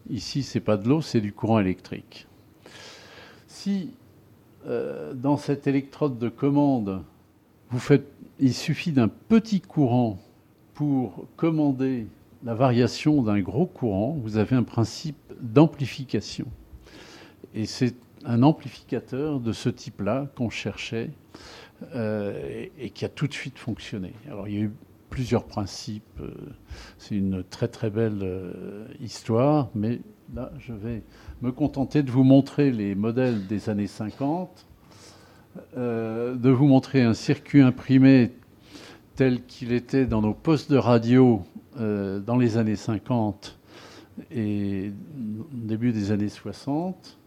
[0.09, 2.27] Ici, ce n'est pas de l'eau, c'est du courant électrique.
[3.47, 3.91] Si
[4.67, 7.03] euh, dans cette électrode de commande,
[7.69, 8.07] vous faites,
[8.39, 10.19] il suffit d'un petit courant
[10.73, 12.07] pour commander
[12.43, 16.45] la variation d'un gros courant, vous avez un principe d'amplification.
[17.53, 17.95] Et c'est
[18.27, 21.11] un amplificateur de ce type-là qu'on cherchait
[21.95, 24.13] euh, et, qui a tout de suite fonctionné.
[24.27, 24.71] Alors il y a eu
[25.09, 26.33] plusieurs principes, euh,
[26.97, 30.01] c'est une très très belle euh, histoire, mais
[30.35, 31.03] là je vais
[31.41, 34.65] me contenter de vous montrer les modèles des années 50,
[35.75, 38.31] de vous montrer un circuit imprimé
[39.15, 41.41] tel qu'il était dans nos postes de radio
[41.79, 43.57] dans les années 50
[44.29, 44.91] et
[45.51, 47.17] début des années 60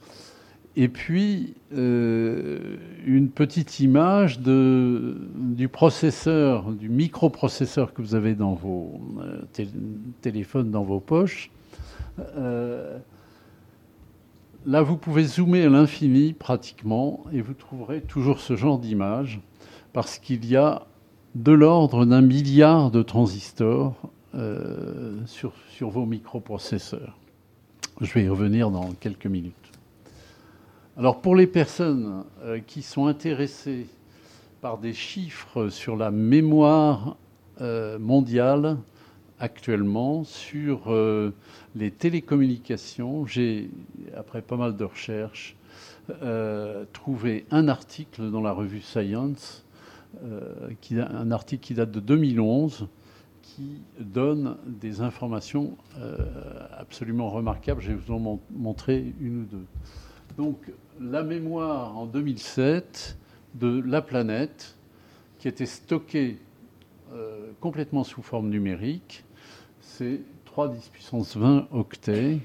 [0.76, 9.00] et puis euh, une petite image du processeur, du microprocesseur que vous avez dans vos
[9.20, 9.70] euh,
[10.20, 11.50] téléphones, dans vos poches.
[12.36, 12.98] Euh,
[14.64, 19.40] là, vous pouvez zoomer à l'infini pratiquement et vous trouverez toujours ce genre d'image
[19.92, 20.86] parce qu'il y a
[21.34, 24.10] de l'ordre d'un milliard de transistors
[25.26, 25.52] sur
[25.90, 27.18] vos microprocesseurs.
[28.00, 29.59] Je vais y revenir dans quelques minutes.
[31.00, 33.86] Alors pour les personnes euh, qui sont intéressées
[34.60, 37.16] par des chiffres sur la mémoire
[37.62, 38.76] euh, mondiale
[39.38, 41.32] actuellement, sur euh,
[41.74, 43.70] les télécommunications, j'ai,
[44.14, 45.56] après pas mal de recherches,
[46.92, 49.64] trouvé un article dans la revue Science,
[50.22, 52.88] un article qui date de 2011,
[53.40, 55.78] qui donne des informations
[56.76, 57.80] absolument remarquables.
[57.80, 59.66] Je vais vous en montrer une ou deux.
[60.36, 60.56] Donc,
[61.00, 63.16] la mémoire en 2007
[63.54, 64.76] de la planète,
[65.38, 66.38] qui était stockée
[67.58, 69.24] complètement sous forme numérique,
[69.80, 72.38] c'est 3 10 puissance 20 octets.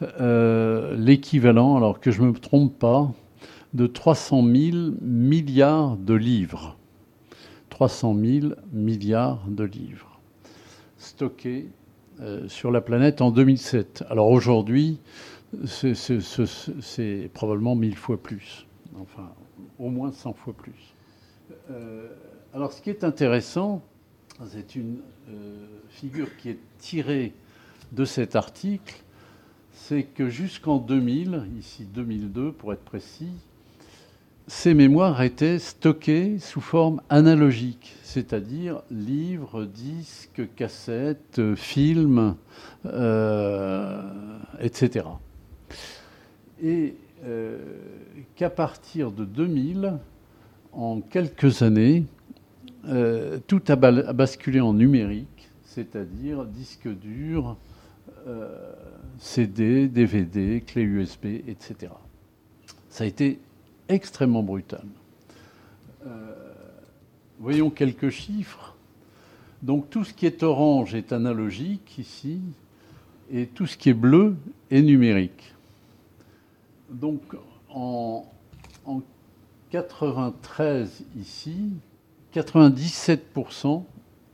[0.00, 3.12] L'équivalent, alors que je ne me trompe pas,
[3.74, 6.76] de 300 000 milliards de livres.
[7.68, 10.10] 300 000 milliards de livres
[11.00, 11.68] stockés
[12.20, 14.04] euh, sur la planète en 2007.
[14.10, 15.00] Alors aujourd'hui,
[15.64, 18.66] c'est probablement mille fois plus,
[19.00, 19.32] enfin
[19.78, 20.94] au moins 100 fois plus.
[21.70, 22.08] Euh,
[22.54, 23.82] alors ce qui est intéressant,
[24.46, 24.98] c'est une
[25.28, 27.32] euh, figure qui est tirée
[27.92, 29.02] de cet article,
[29.72, 33.32] c'est que jusqu'en 2000, ici 2002 pour être précis,
[34.46, 42.34] ces mémoires étaient stockées sous forme analogique, c'est-à-dire livres, disques, cassettes, films,
[42.84, 44.02] euh,
[44.60, 45.06] etc.
[46.62, 47.58] Et euh,
[48.36, 49.98] qu'à partir de 2000,
[50.72, 52.04] en quelques années,
[52.86, 57.56] euh, tout a basculé en numérique, c'est-à-dire disques durs,
[59.18, 61.92] CD, DVD, clés USB, etc.
[62.88, 63.38] Ça a été
[63.88, 64.84] extrêmement brutal.
[66.06, 66.34] Euh,
[67.38, 68.76] voyons quelques chiffres.
[69.62, 72.40] Donc tout ce qui est orange est analogique ici,
[73.30, 74.36] et tout ce qui est bleu
[74.70, 75.54] est numérique.
[76.90, 77.20] Donc
[77.68, 78.24] en,
[78.84, 79.02] en
[79.70, 81.72] 93 ici,
[82.34, 83.84] 97%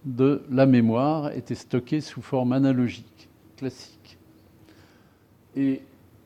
[0.05, 4.19] de la mémoire était stockée sous forme analogique, classique.
[5.57, 5.83] Et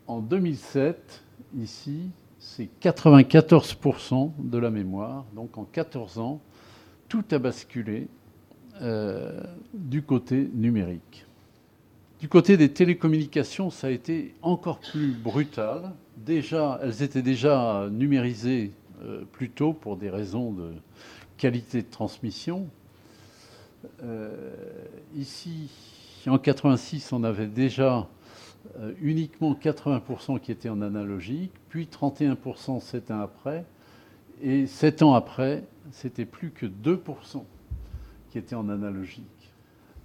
[0.07, 1.23] en 2007,
[1.59, 5.25] ici, c'est 94% de la mémoire.
[5.35, 6.41] Donc en 14 ans,
[7.09, 8.09] tout a basculé
[8.83, 9.41] euh,
[9.73, 11.27] du côté numérique.
[12.21, 15.93] Du côté des télécommunications, ça a été encore plus brutal.
[16.25, 20.73] Déjà, elles étaient déjà numérisées euh, plus tôt pour des raisons de
[21.39, 22.69] qualité de transmission.
[24.03, 24.53] Euh,
[25.17, 25.71] ici,
[26.27, 28.07] en 86, on avait déjà
[28.79, 33.65] euh, uniquement 80% qui étaient en analogique, puis 31% 7 ans après,
[34.43, 37.43] et 7 ans après, c'était plus que 2%
[38.31, 39.25] qui étaient en analogique.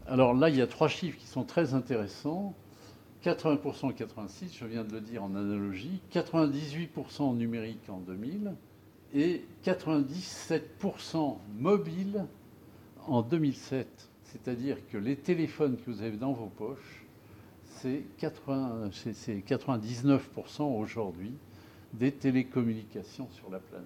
[0.08, 2.54] Alors là, il y a trois chiffres qui sont très intéressants.
[3.26, 8.54] 80% en 86, je viens de le dire en analogique, 98% en numérique en 2000
[9.16, 12.26] et 97% mobile
[13.08, 13.88] en 2007.
[14.26, 17.06] C'est-à-dire que les téléphones que vous avez dans vos poches
[17.82, 21.34] c'est 99% aujourd'hui
[21.94, 23.86] des télécommunications sur la planète.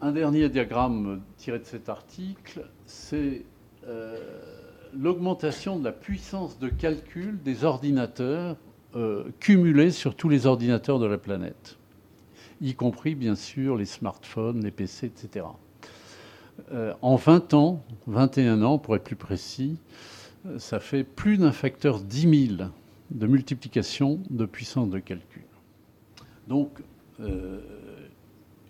[0.00, 3.44] Un dernier diagramme tiré de cet article, c'est
[3.86, 8.56] euh, l'augmentation de la puissance de calcul des ordinateurs
[8.96, 11.78] euh, cumulés sur tous les ordinateurs de la planète,
[12.60, 15.46] y compris bien sûr les smartphones, les PC, etc.
[16.72, 19.76] Euh, en 20 ans, 21 ans pour être plus précis,
[20.56, 22.70] ça fait plus d'un facteur 10 000
[23.10, 25.42] de multiplication de puissance de calcul.
[26.46, 26.70] Donc,
[27.20, 27.60] euh,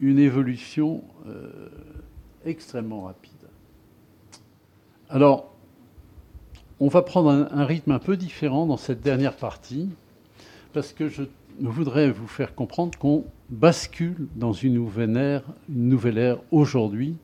[0.00, 1.68] une évolution euh,
[2.44, 3.32] extrêmement rapide.
[5.08, 5.54] Alors,
[6.80, 9.88] on va prendre un, rythme un peu différent dans cette dernière partie,
[10.72, 11.22] parce que je
[11.60, 17.16] voudrais vous faire comprendre qu'on bascule dans une nouvelle ère, une nouvelle ère aujourd'hui,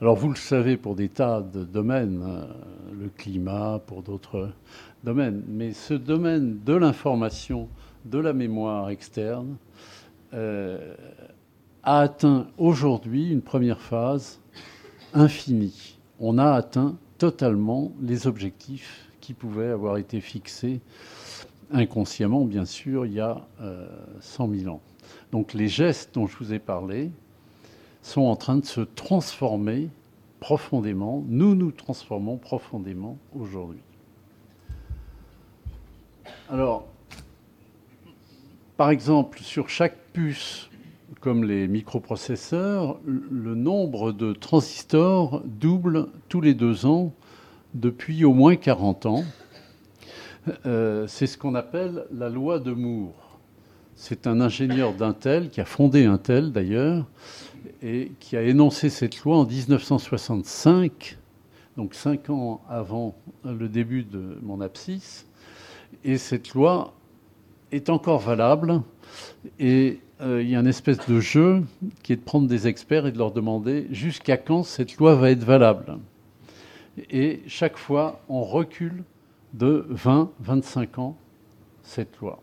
[0.00, 2.46] alors vous le savez pour des tas de domaines, euh,
[2.98, 4.50] le climat, pour d'autres
[5.04, 7.68] domaines, mais ce domaine de l'information,
[8.06, 9.56] de la mémoire externe,
[10.32, 10.94] euh,
[11.82, 14.40] a atteint aujourd'hui une première phase
[15.12, 15.98] infinie.
[16.18, 20.80] On a atteint totalement les objectifs qui pouvaient avoir été fixés
[21.70, 23.46] inconsciemment, bien sûr, il y a
[24.20, 24.80] 100 euh, 000 ans.
[25.30, 27.10] Donc les gestes dont je vous ai parlé,
[28.02, 29.90] sont en train de se transformer
[30.40, 31.22] profondément.
[31.28, 33.82] Nous nous transformons profondément aujourd'hui.
[36.48, 36.86] Alors,
[38.78, 40.69] par exemple, sur chaque puce,
[41.20, 47.12] comme les microprocesseurs, le nombre de transistors double tous les deux ans
[47.74, 49.24] depuis au moins 40 ans.
[50.64, 53.38] Euh, c'est ce qu'on appelle la loi de Moore.
[53.94, 57.06] C'est un ingénieur d'Intel qui a fondé Intel d'ailleurs,
[57.82, 61.18] et qui a énoncé cette loi en 1965,
[61.76, 63.14] donc cinq ans avant
[63.44, 65.26] le début de mon abscisse.
[66.02, 66.94] Et cette loi
[67.72, 68.80] est encore valable.
[69.58, 71.62] Et euh, il y a une espèce de jeu
[72.02, 75.30] qui est de prendre des experts et de leur demander jusqu'à quand cette loi va
[75.30, 75.98] être valable.
[77.10, 79.04] Et chaque fois, on recule
[79.54, 81.16] de 20, 25 ans
[81.82, 82.42] cette loi.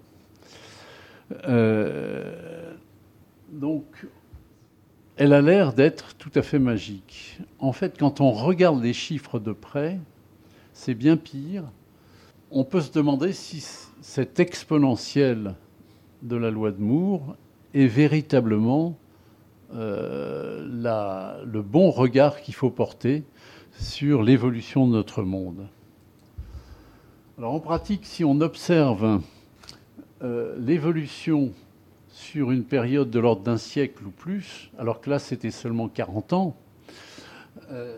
[1.47, 2.73] Euh,
[3.51, 3.83] donc,
[5.15, 7.39] elle a l'air d'être tout à fait magique.
[7.59, 9.99] En fait, quand on regarde les chiffres de près,
[10.73, 11.63] c'est bien pire.
[12.49, 13.65] On peut se demander si
[14.01, 15.55] cette exponentielle
[16.23, 17.35] de la loi de Moore
[17.73, 18.97] est véritablement
[19.73, 20.65] euh,
[21.45, 23.23] le bon regard qu'il faut porter
[23.79, 25.67] sur l'évolution de notre monde.
[27.37, 29.21] Alors en pratique, si on observe
[30.23, 31.51] euh, l'évolution
[32.09, 36.33] sur une période de l'ordre d'un siècle ou plus, alors que là c'était seulement 40
[36.33, 36.55] ans,
[37.69, 37.97] euh,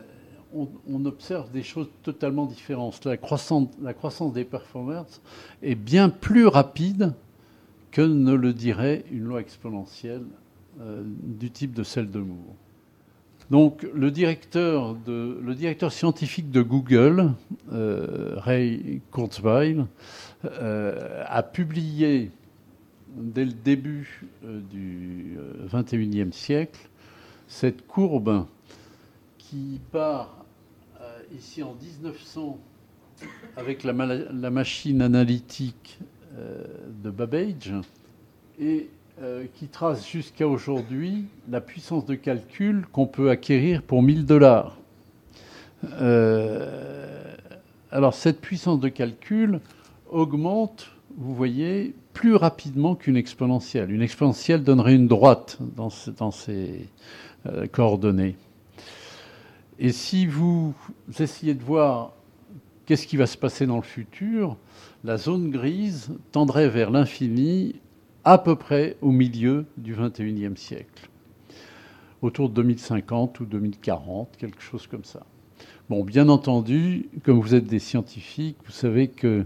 [0.54, 3.06] on, observe des choses totalement différentes.
[3.06, 5.22] La croissance, la croissance des performances
[5.62, 7.14] est bien plus rapide
[7.92, 10.26] que ne le dirait une loi exponentielle
[10.82, 12.56] euh, du type de celle de Moore.
[13.50, 14.96] Donc le directeur,
[15.92, 17.34] scientifique de Google,
[17.74, 19.86] euh, Ray Kurzweil,
[20.46, 22.32] euh, a publié
[23.18, 25.38] dès le début du
[25.68, 26.88] 21e siècle
[27.48, 28.46] cette courbe
[29.40, 30.46] qui part
[31.36, 32.60] ici en 1900
[33.58, 33.94] avec la
[34.52, 36.00] machine analytique
[36.36, 37.74] de Babbage
[38.60, 38.90] et
[39.22, 44.78] euh, qui trace jusqu'à aujourd'hui la puissance de calcul qu'on peut acquérir pour 1000 dollars.
[46.00, 47.36] Euh,
[47.92, 49.60] alors cette puissance de calcul
[50.10, 53.92] augmente, vous voyez, plus rapidement qu'une exponentielle.
[53.92, 55.90] Une exponentielle donnerait une droite dans,
[56.32, 56.88] ces
[57.46, 58.38] euh, coordonnées.
[59.80, 60.74] Et si vous
[61.20, 62.14] essayez de voir
[62.90, 64.58] qu'est-ce qui va se passer dans le futur,
[65.04, 67.76] la zone grise tendrait vers l'infini
[68.24, 71.08] à peu près au milieu du XXIe siècle,
[72.24, 75.24] autour de 2050 ou 2040, quelque chose comme ça.
[75.88, 79.46] Bon, bien entendu, comme vous êtes des scientifiques, vous savez que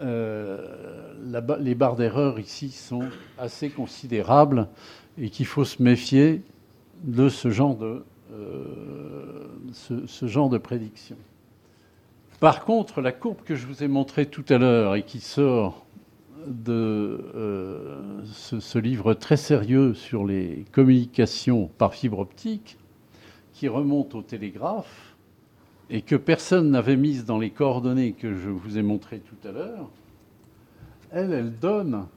[0.00, 1.12] euh,
[1.60, 3.04] les barres d'erreur ici sont
[3.36, 4.66] assez considérables
[5.18, 6.40] et qu'il faut se méfier
[7.04, 8.02] de ce genre de,
[8.32, 9.46] euh,
[10.06, 11.18] ce genre de prédiction.
[12.42, 15.86] Par contre, la courbe que je vous ai montrée tout à l'heure et qui sort
[16.48, 22.78] de euh, ce, livre très sérieux sur les communications par fibre optique,
[23.52, 25.14] qui remonte au télégraphe,
[25.88, 29.52] et que personne n'avait mise dans les coordonnées que je vous ai montrées tout à
[29.52, 29.88] l'heure,
[31.12, 32.08] elle, elle donne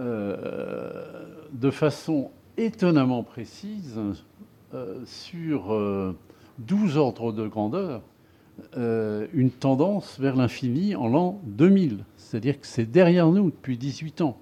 [0.00, 4.00] euh, de façon étonnamment précise
[4.74, 5.72] euh, sur
[6.58, 8.02] 12 ordres de grandeur
[8.76, 12.04] une tendance vers l'infini en l'an 2000.
[12.16, 14.38] C'est-à-dire que c'est derrière nous depuis 18 ans.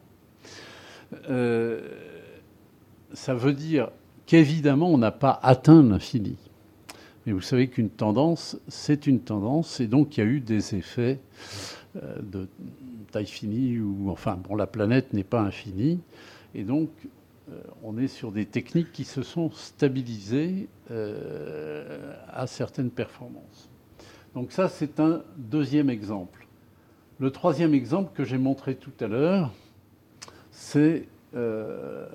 [1.29, 1.81] Euh,
[3.13, 3.91] ça veut dire
[4.27, 6.37] qu'évidemment, on n'a pas atteint l'infini.
[7.27, 10.75] Mais vous savez qu'une tendance, c'est une tendance, et donc il y a eu des
[10.75, 11.21] effets
[11.97, 12.49] euh, de
[13.13, 16.01] taille finie, ou enfin, bon, la planète n'est pas infinie,
[16.55, 16.89] et donc
[17.51, 20.69] euh, on est sur des techniques qui se sont stabilisées
[22.29, 23.72] à certaines performances.
[24.35, 26.47] Donc ça, c'est un deuxième exemple.
[27.19, 29.53] Le troisième exemple que j'ai montré tout à l'heure,
[30.51, 32.07] c'est euh,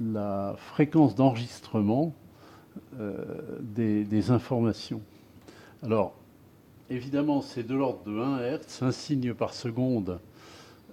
[0.00, 2.14] la fréquence d'enregistrement
[2.98, 5.02] euh, des, informations.
[5.82, 6.14] Alors,
[6.88, 10.20] évidemment, c'est de l'ordre de 1 Hz, un signe par seconde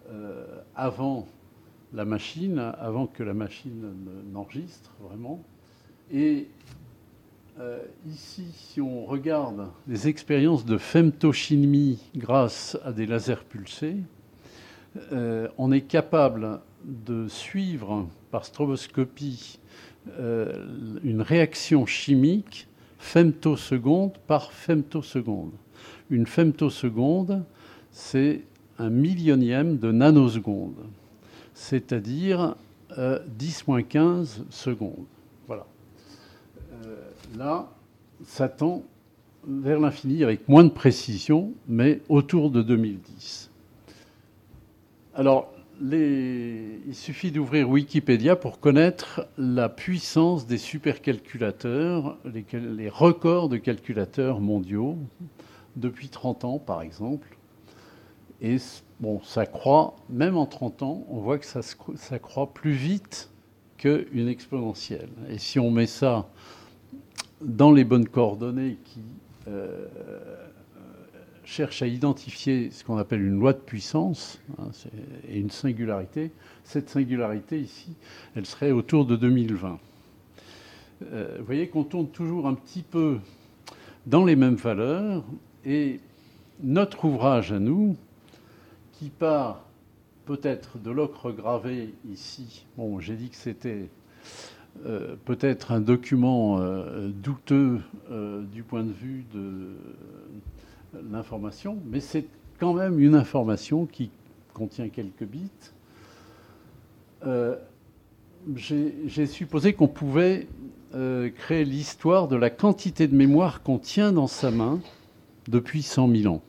[0.09, 1.27] euh, avant
[1.93, 3.93] la machine, avant que la machine
[4.31, 5.41] n'enregistre vraiment.
[6.11, 6.47] Et
[7.57, 13.95] euh, ici, si on regarde les expériences de femtochimie grâce à des lasers pulsés,
[15.13, 19.59] euh, on est capable de suivre par stroboscopie
[20.19, 20.65] euh,
[21.05, 25.53] une réaction chimique femtoseconde par femtoseconde.
[26.09, 27.45] Une femtoseconde,
[27.89, 28.43] c'est
[28.79, 30.83] un millionième de nanoseconde,
[31.53, 32.55] c'est-à-dire
[32.91, 35.05] 10-15 secondes
[37.37, 37.67] là,
[38.25, 38.83] ça tend
[39.47, 43.51] vers l'infini avec moins de précision, mais autour de 2010.
[45.13, 45.51] Alors,
[45.81, 54.39] il suffit d'ouvrir Wikipédia pour connaître la puissance des supercalculateurs, les, les records de calculateurs
[54.39, 54.97] mondiaux,
[55.75, 57.37] depuis 30 ans par exemple.
[58.41, 58.57] Et
[58.99, 61.61] bon, ça croît, même en 30 ans, on voit que ça,
[61.95, 63.29] ça croît plus vite
[63.77, 65.09] qu'une exponentielle.
[65.29, 66.29] Et si on met ça
[67.41, 69.01] dans les bonnes coordonnées qui
[69.47, 69.85] euh,
[71.43, 74.69] cherchent à identifier ce qu'on appelle une loi de puissance hein,
[75.27, 76.31] et une singularité.
[76.63, 77.95] Cette singularité ici,
[78.35, 79.79] elle serait autour de 2020.
[81.11, 83.19] Euh, vous voyez qu'on tourne toujours un petit peu
[84.05, 85.23] dans les mêmes valeurs.
[85.65, 85.99] Et
[86.63, 87.95] notre ouvrage à nous,
[88.93, 89.65] qui part
[90.25, 93.89] peut-être de l'ocre gravé ici, bon, j'ai dit que c'était
[94.85, 97.79] euh, peut-être un document euh, douteux
[98.11, 99.69] euh, du point de vue de
[101.11, 102.25] l'information, mais c'est
[102.59, 104.11] quand même une information qui
[104.53, 105.49] contient quelques bits.
[108.55, 110.47] j'ai supposé qu'on pouvait
[111.35, 114.79] créer l'histoire de la quantité de mémoire qu'on tient dans sa main
[115.49, 116.41] depuis 100 000 ans.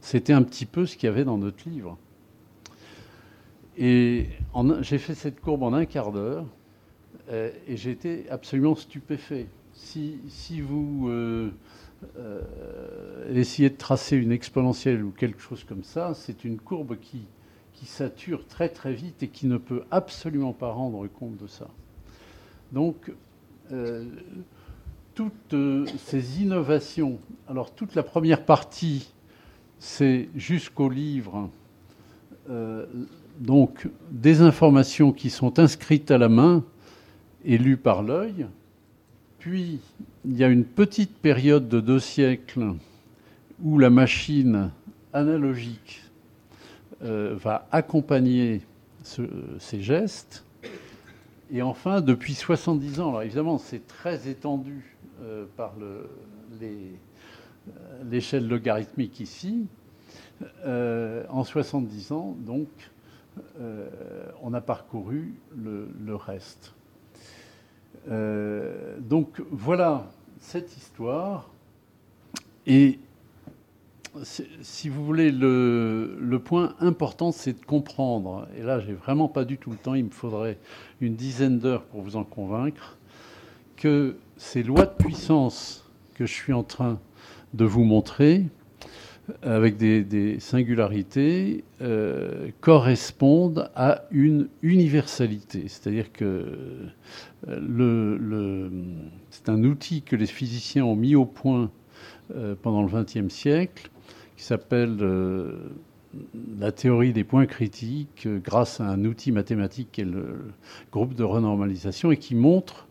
[0.00, 1.98] C'était un petit peu ce qu'il y avait dans notre livre.
[3.76, 4.28] Et
[4.80, 6.46] j'ai fait cette courbe en un quart d'heure.
[7.30, 9.46] Euh, et j'ai été absolument stupéfait.
[9.74, 11.52] Si, vous euh,
[12.18, 12.42] euh,
[13.32, 17.26] essayez de tracer une exponentielle ou quelque chose comme ça, c'est une courbe qui,
[17.74, 21.68] qui sature très très vite et qui ne peut absolument pas rendre compte de ça.
[22.72, 23.12] Donc,
[25.14, 25.54] toutes
[25.98, 29.12] ces innovations, alors toute la première partie,
[29.78, 31.50] c'est jusqu'au livre,
[33.38, 36.64] donc des informations qui sont inscrites à la main,
[37.44, 38.46] élu par l'œil.
[39.38, 39.80] Puis,
[40.24, 42.74] il y a une petite période de deux siècles
[43.62, 44.70] où la machine
[45.12, 46.02] analogique
[47.02, 48.62] euh, va accompagner
[49.02, 50.44] ces gestes.
[51.50, 56.04] Et enfin, depuis 70 ans, alors évidemment, c'est très étendu euh, par euh,
[58.10, 59.66] l'échelle logarithmique ici.
[60.66, 62.68] en 70 ans, donc,
[64.42, 66.74] on a parcouru le reste.
[68.10, 71.50] Euh, donc voilà cette histoire.
[72.66, 72.98] Et
[74.22, 79.58] si vous voulez, le, point important, c'est de comprendre, et là, j'ai vraiment pas du
[79.58, 80.58] tout le temps, il me faudrait
[81.00, 82.96] une dizaine d'heures pour vous en convaincre,
[83.76, 86.98] que ces lois de puissance que je suis en train
[87.54, 88.44] de vous montrer,
[89.42, 95.64] avec des, singularités, euh, correspondent à une universalité.
[95.68, 96.46] C'est-à-dire que
[97.48, 98.70] euh,
[99.30, 101.70] c'est un outil que les physiciens ont mis au point
[102.34, 103.90] euh, pendant le XXe siècle,
[104.36, 104.96] qui s'appelle
[106.58, 110.52] la théorie des points critiques, grâce à un outil mathématique qui est le
[110.92, 112.86] groupe de renormalisation, et qui montre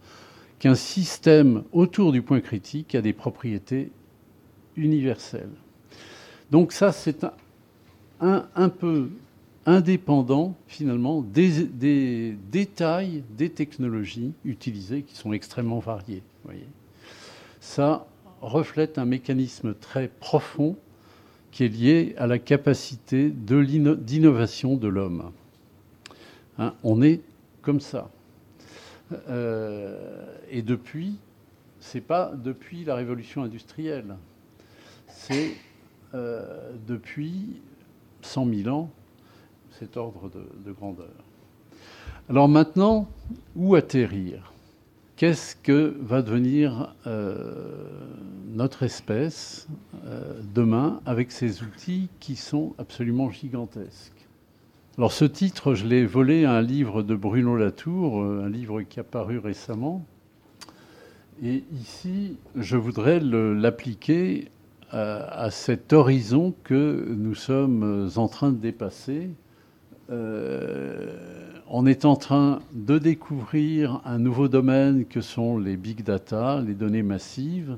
[0.59, 3.91] qu'un système autour du point critique a des propriétés
[4.75, 5.49] universelles.
[6.51, 7.25] Donc ça, c'est
[8.19, 9.09] un, peu
[9.65, 16.23] indépendant finalement des, détails des technologies utilisées qui sont extrêmement variées.
[17.59, 18.07] Ça
[18.41, 20.77] reflète un mécanisme très profond
[21.51, 25.31] qui est lié à la capacité d'innovation de l'homme.
[26.59, 27.21] Hein, on est
[27.61, 28.09] comme ça.
[29.29, 31.15] Euh, et depuis,
[31.79, 34.15] c'est pas depuis la révolution industrielle,
[35.07, 35.51] c'est
[36.17, 37.61] euh, depuis
[38.23, 38.89] 100 000 ans,
[39.79, 40.31] cet ordre
[40.65, 41.13] de, grandeur.
[42.27, 43.07] Alors maintenant,
[43.55, 44.51] où atterrir?
[45.15, 47.45] Qu'est-ce que va devenir euh,
[48.47, 49.67] notre espèce
[50.05, 54.27] euh, demain avec ces outils qui sont absolument gigantesques?
[54.97, 58.99] Alors ce titre, je l'ai volé à un livre de Bruno Latour, un livre qui
[58.99, 60.03] a paru récemment.
[61.43, 64.49] Et ici, je voudrais l'appliquer
[64.91, 69.29] à, cet horizon que nous sommes en train de dépasser.
[70.09, 76.61] Euh, on est en train de découvrir un nouveau domaine que sont les big data,
[76.65, 77.77] les données massives,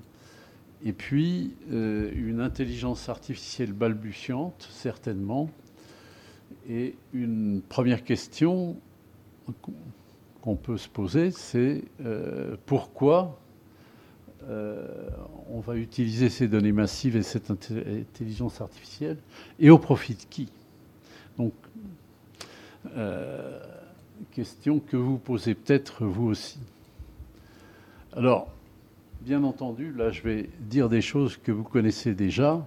[0.84, 5.50] et puis euh, une intelligence artificielle balbutiante, certainement.
[6.70, 8.78] Et une première question
[10.42, 13.40] qu'on peut se poser, c'est euh, pourquoi
[14.48, 14.88] euh,
[15.50, 19.18] on va utiliser ces données massives et cette intelligence artificielle,
[19.60, 20.50] et au profit de qui?
[21.38, 21.54] Donc,
[22.96, 23.60] euh,
[24.32, 26.60] question que vous posez peut-être vous aussi.
[28.16, 28.50] Alors,
[29.22, 32.66] bien entendu, là je vais dire des choses que vous connaissez déjà.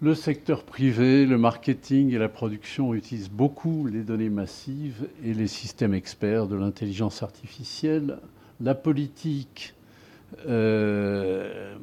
[0.00, 5.46] Le secteur privé, le marketing et la production utilisent beaucoup les données massives et les
[5.46, 8.18] systèmes experts de l'intelligence artificielle.
[8.60, 9.74] La politique
[10.46, 11.76] euh,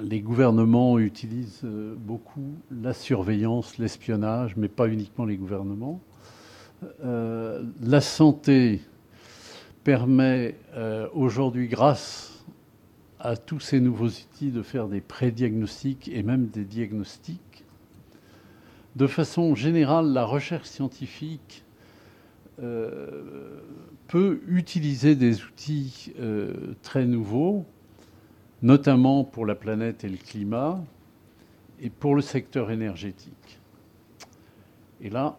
[0.00, 6.00] les gouvernements utilisent euh, beaucoup la surveillance, l'espionnage, mais pas uniquement les gouvernements.
[7.04, 8.80] Euh, la santé
[9.84, 10.56] permet
[11.12, 12.42] aujourd'hui, grâce
[13.20, 17.64] à tous ces nouveaux outils, de faire des prédiagnostics et même des diagnostics.
[18.96, 21.64] De façon générale, la recherche scientifique
[22.56, 26.14] peut utiliser des outils
[26.80, 27.66] très nouveaux
[28.64, 30.82] notamment pour la planète et le climat,
[31.80, 33.60] et pour le secteur énergétique.
[35.02, 35.36] Et là,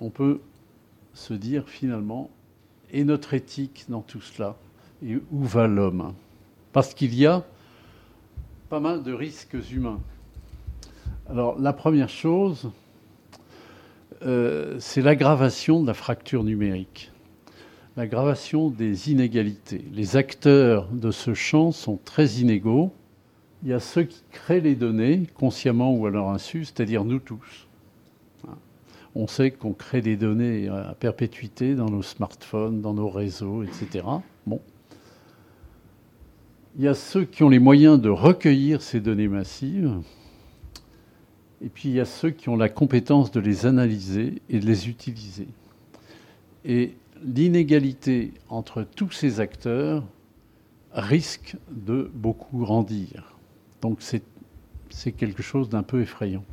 [0.00, 0.40] on peut
[1.12, 2.30] se dire finalement,
[2.90, 4.56] et notre éthique dans tout cela
[5.04, 6.14] Et où va l'homme?
[6.72, 7.44] Parce qu'il y a
[8.70, 10.00] pas mal de risques humains.
[11.28, 12.70] Alors la première chose,
[14.22, 17.12] euh, c'est l'aggravation de la fracture numérique,
[17.98, 19.84] l'aggravation des inégalités.
[19.92, 22.92] Les acteurs de ce champ sont très inégaux.
[23.64, 27.18] Il y a ceux qui créent les données, consciemment ou à leur insu, c'est-à-dire nous
[27.18, 27.66] tous.
[29.16, 34.04] On sait qu'on crée des données à perpétuité dans nos smartphones, dans nos réseaux, etc.
[34.46, 34.60] Bon.
[36.76, 39.92] Il y a ceux qui ont les moyens de recueillir ces données massives,
[41.64, 44.66] et puis il y a ceux qui ont la compétence de les analyser et de
[44.66, 45.48] les utiliser.
[46.64, 50.04] Et l'inégalité entre tous ces acteurs
[50.92, 53.36] risque de beaucoup grandir.
[53.80, 56.44] Donc c'est quelque chose d'un peu effrayant.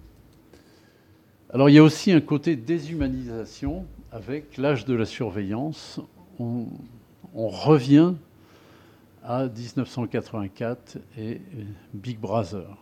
[1.54, 6.00] Alors il y a aussi un côté déshumanisation avec l'âge de la surveillance.
[6.40, 6.68] On,
[7.34, 8.14] revient
[9.24, 11.42] à 1984 et
[11.94, 12.78] Big Brother.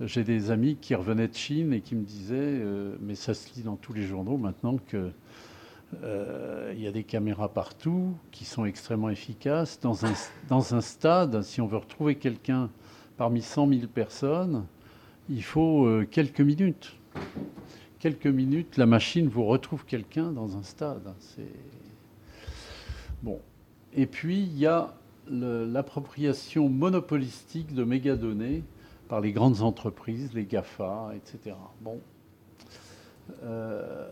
[0.00, 3.54] J'ai des amis qui revenaient de Chine et qui me disaient, euh, mais ça se
[3.54, 5.12] lit dans tous les journaux maintenant qu'il
[6.02, 9.80] euh, y a des caméras partout qui sont extrêmement efficaces.
[9.80, 10.12] Dans un,
[10.48, 12.70] dans un stade, si on veut retrouver quelqu'un
[13.16, 14.66] parmi 100 000 personnes,
[15.28, 16.96] il faut euh, quelques minutes.
[17.98, 21.12] Quelques minutes, la machine vous retrouve quelqu'un dans un stade.
[23.22, 23.40] Bon.
[23.92, 24.94] Et puis, il y a
[25.28, 28.62] l'appropriation monopolistique de mégadonnées
[29.08, 31.56] par les grandes entreprises, les GAFA, etc.
[31.80, 32.00] Bon.
[33.42, 34.08] Euh,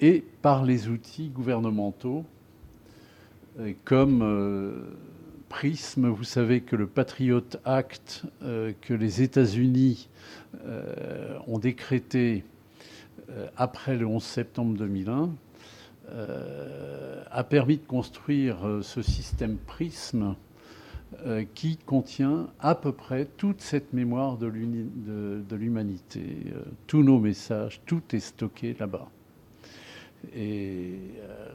[0.00, 2.24] et par les outils gouvernementaux
[3.58, 4.96] euh, comme euh,
[5.48, 6.08] Prism.
[6.08, 10.08] Vous savez que le Patriot Act que les États-Unis
[11.48, 12.44] ont décrété
[13.56, 15.30] après le 11 septembre 2001
[17.32, 20.36] a permis de construire ce système Prism
[21.26, 26.20] euh, qui contient à peu près toute cette mémoire de l'humanité.
[26.54, 29.08] Euh, tous nos messages, tout est stocké là-bas.
[30.34, 31.48] Et euh,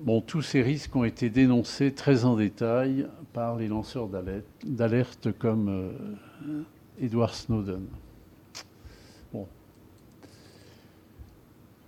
[0.00, 4.08] bon, tous ces risques ont été dénoncés très en détail par les lanceurs
[4.64, 5.94] d'alerte comme
[7.00, 7.86] Edward Snowden.
[9.32, 9.46] Bon.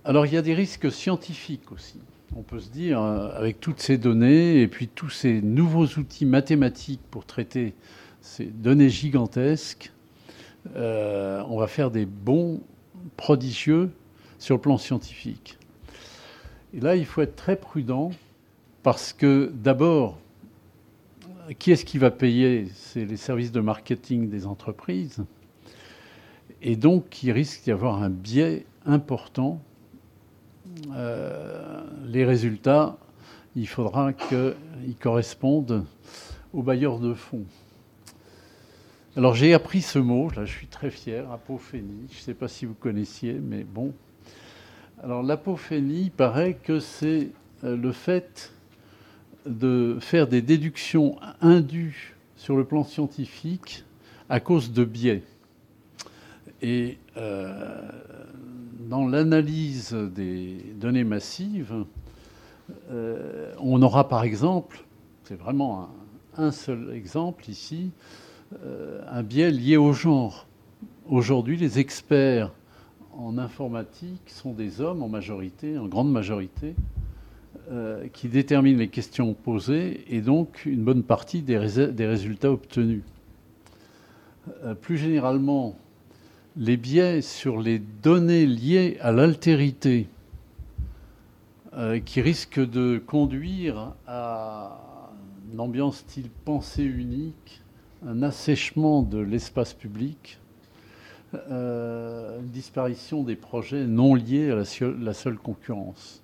[0.05, 1.99] Alors il y a des risques scientifiques aussi
[2.35, 6.25] on peut se dire, euh, avec toutes ces données et puis tous ces nouveaux outils
[6.25, 7.73] mathématiques pour traiter
[8.21, 9.91] ces données gigantesques,
[10.75, 12.61] euh, on va faire des bons
[13.17, 13.91] prodigieux
[14.39, 15.57] sur le plan scientifique.
[16.73, 18.11] Et là, il faut être très prudent
[18.81, 20.17] parce que d'abord,
[21.59, 22.67] qui est-ce qui va payer?
[22.73, 25.23] C'est les services de marketing des entreprises.
[26.61, 29.61] Et donc, il risque d'y avoir un biais important
[30.93, 32.97] euh, les résultats,
[33.55, 35.85] il faudra qu'ils correspondent
[36.53, 37.45] aux bailleurs de fonds.
[39.15, 42.07] Alors j'ai appris ce mot, là je suis très fier, apophénie.
[42.11, 43.93] Je ne sais pas si vous connaissiez, mais bon.
[45.01, 47.29] Alors l'apophénie paraît que c'est
[47.63, 48.51] euh, le fait
[49.45, 53.85] de faire des déductions indues sur le plan scientifique
[54.27, 55.23] à cause de biais.
[56.61, 57.81] Et euh,
[58.89, 61.85] dans l'analyse des données massives,
[62.91, 64.83] euh, on aura par exemple,
[65.23, 65.87] c'est vraiment
[66.35, 67.91] un, seul exemple ici,
[69.09, 70.45] un biais lié au genre.
[71.07, 72.51] Aujourd'hui, les experts
[73.17, 76.75] en informatique sont des hommes en majorité, en grande majorité,
[77.71, 83.03] euh, qui déterminent les questions posées et donc une bonne partie des, résultats obtenus.
[84.81, 85.75] plus généralement,
[86.57, 90.07] les biais sur les données liées à l'altérité
[91.73, 95.11] euh, qui risquent de conduire à
[95.53, 97.61] une ambiance style pensée unique,
[98.05, 100.39] un assèchement de l'espace public,
[101.35, 106.23] euh, disparition des projets non liés à la, seule, concurrence.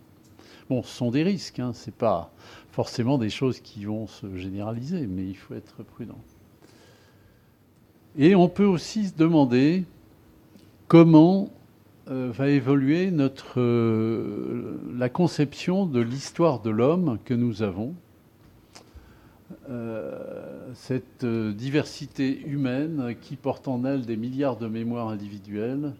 [0.69, 2.31] Bon, ce sont des risques, hein, ce n'est pas
[2.71, 6.17] forcément des choses qui vont se généraliser, mais il faut être prudent.
[8.17, 9.83] Et on peut aussi se demander
[10.87, 11.49] comment
[12.09, 17.93] euh, va évoluer notre, euh, la conception de l'histoire de l'homme que nous avons.
[19.69, 25.93] Euh, cette diversité humaine qui porte en elle des milliards de mémoires individuelles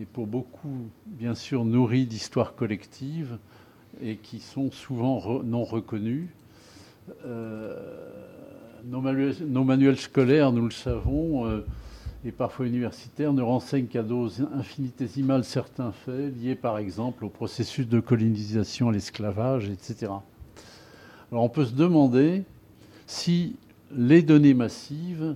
[0.00, 3.36] et pour beaucoup, bien sûr, nourrie d'histoires collectives
[4.00, 6.30] et qui sont souvent non reconnues.
[8.84, 11.62] nos, manuels, scolaires, nous le savons,
[12.24, 17.88] et parfois universitaires, ne renseignent qu'à dose infinitésimale certains faits liés par exemple au processus
[17.88, 20.12] de colonisation, à l'esclavage, etc.
[21.32, 22.44] Alors on peut se demander
[23.06, 23.56] si
[23.90, 25.34] les données massives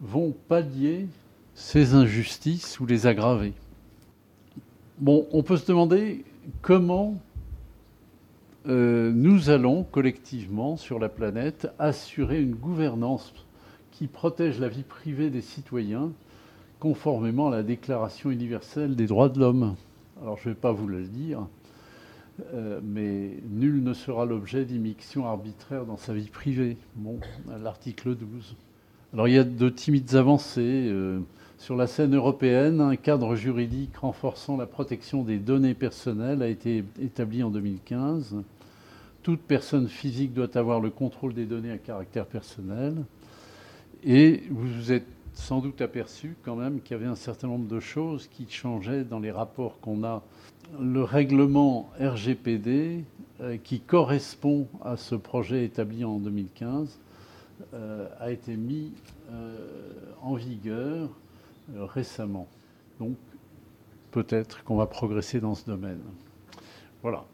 [0.00, 1.06] vont pallier
[1.54, 3.52] ces injustices ou les aggraver.
[4.98, 6.24] Bon, on peut se demander
[6.62, 7.20] comment
[8.66, 13.34] euh, nous allons collectivement sur la planète assurer une gouvernance
[13.92, 16.10] qui protège la vie privée des citoyens
[16.80, 19.76] conformément à la Déclaration universelle des droits de l'homme.
[20.22, 21.46] Alors je ne vais pas vous le dire,
[22.52, 26.76] euh, mais nul ne sera l'objet d'immixtion arbitraire dans sa vie privée.
[26.96, 27.18] Bon,
[27.62, 28.56] l'article 12.
[29.12, 30.88] Alors il y a de timides avancées.
[30.90, 31.20] Euh,
[31.58, 36.84] sur la scène européenne, un cadre juridique renforçant la protection des données personnelles a été
[37.00, 38.36] établi en 2015.
[39.22, 42.96] Toute personne physique doit avoir le contrôle des données à caractère personnel.
[44.02, 47.80] Et vous êtes sans doute aperçu quand même qu'il y avait un certain nombre de
[47.80, 50.22] choses qui changeaient dans les rapports qu'on a.
[50.80, 53.04] Le règlement RGPD,
[53.40, 56.98] euh, qui correspond à ce projet établi en 2015,
[57.74, 58.92] euh, a été mis
[59.30, 59.56] euh,
[60.22, 61.10] en vigueur
[61.76, 62.46] récemment.
[62.98, 63.16] Donc
[64.10, 66.00] peut-être qu'on va progresser dans ce domaine.
[67.02, 67.24] Voilà.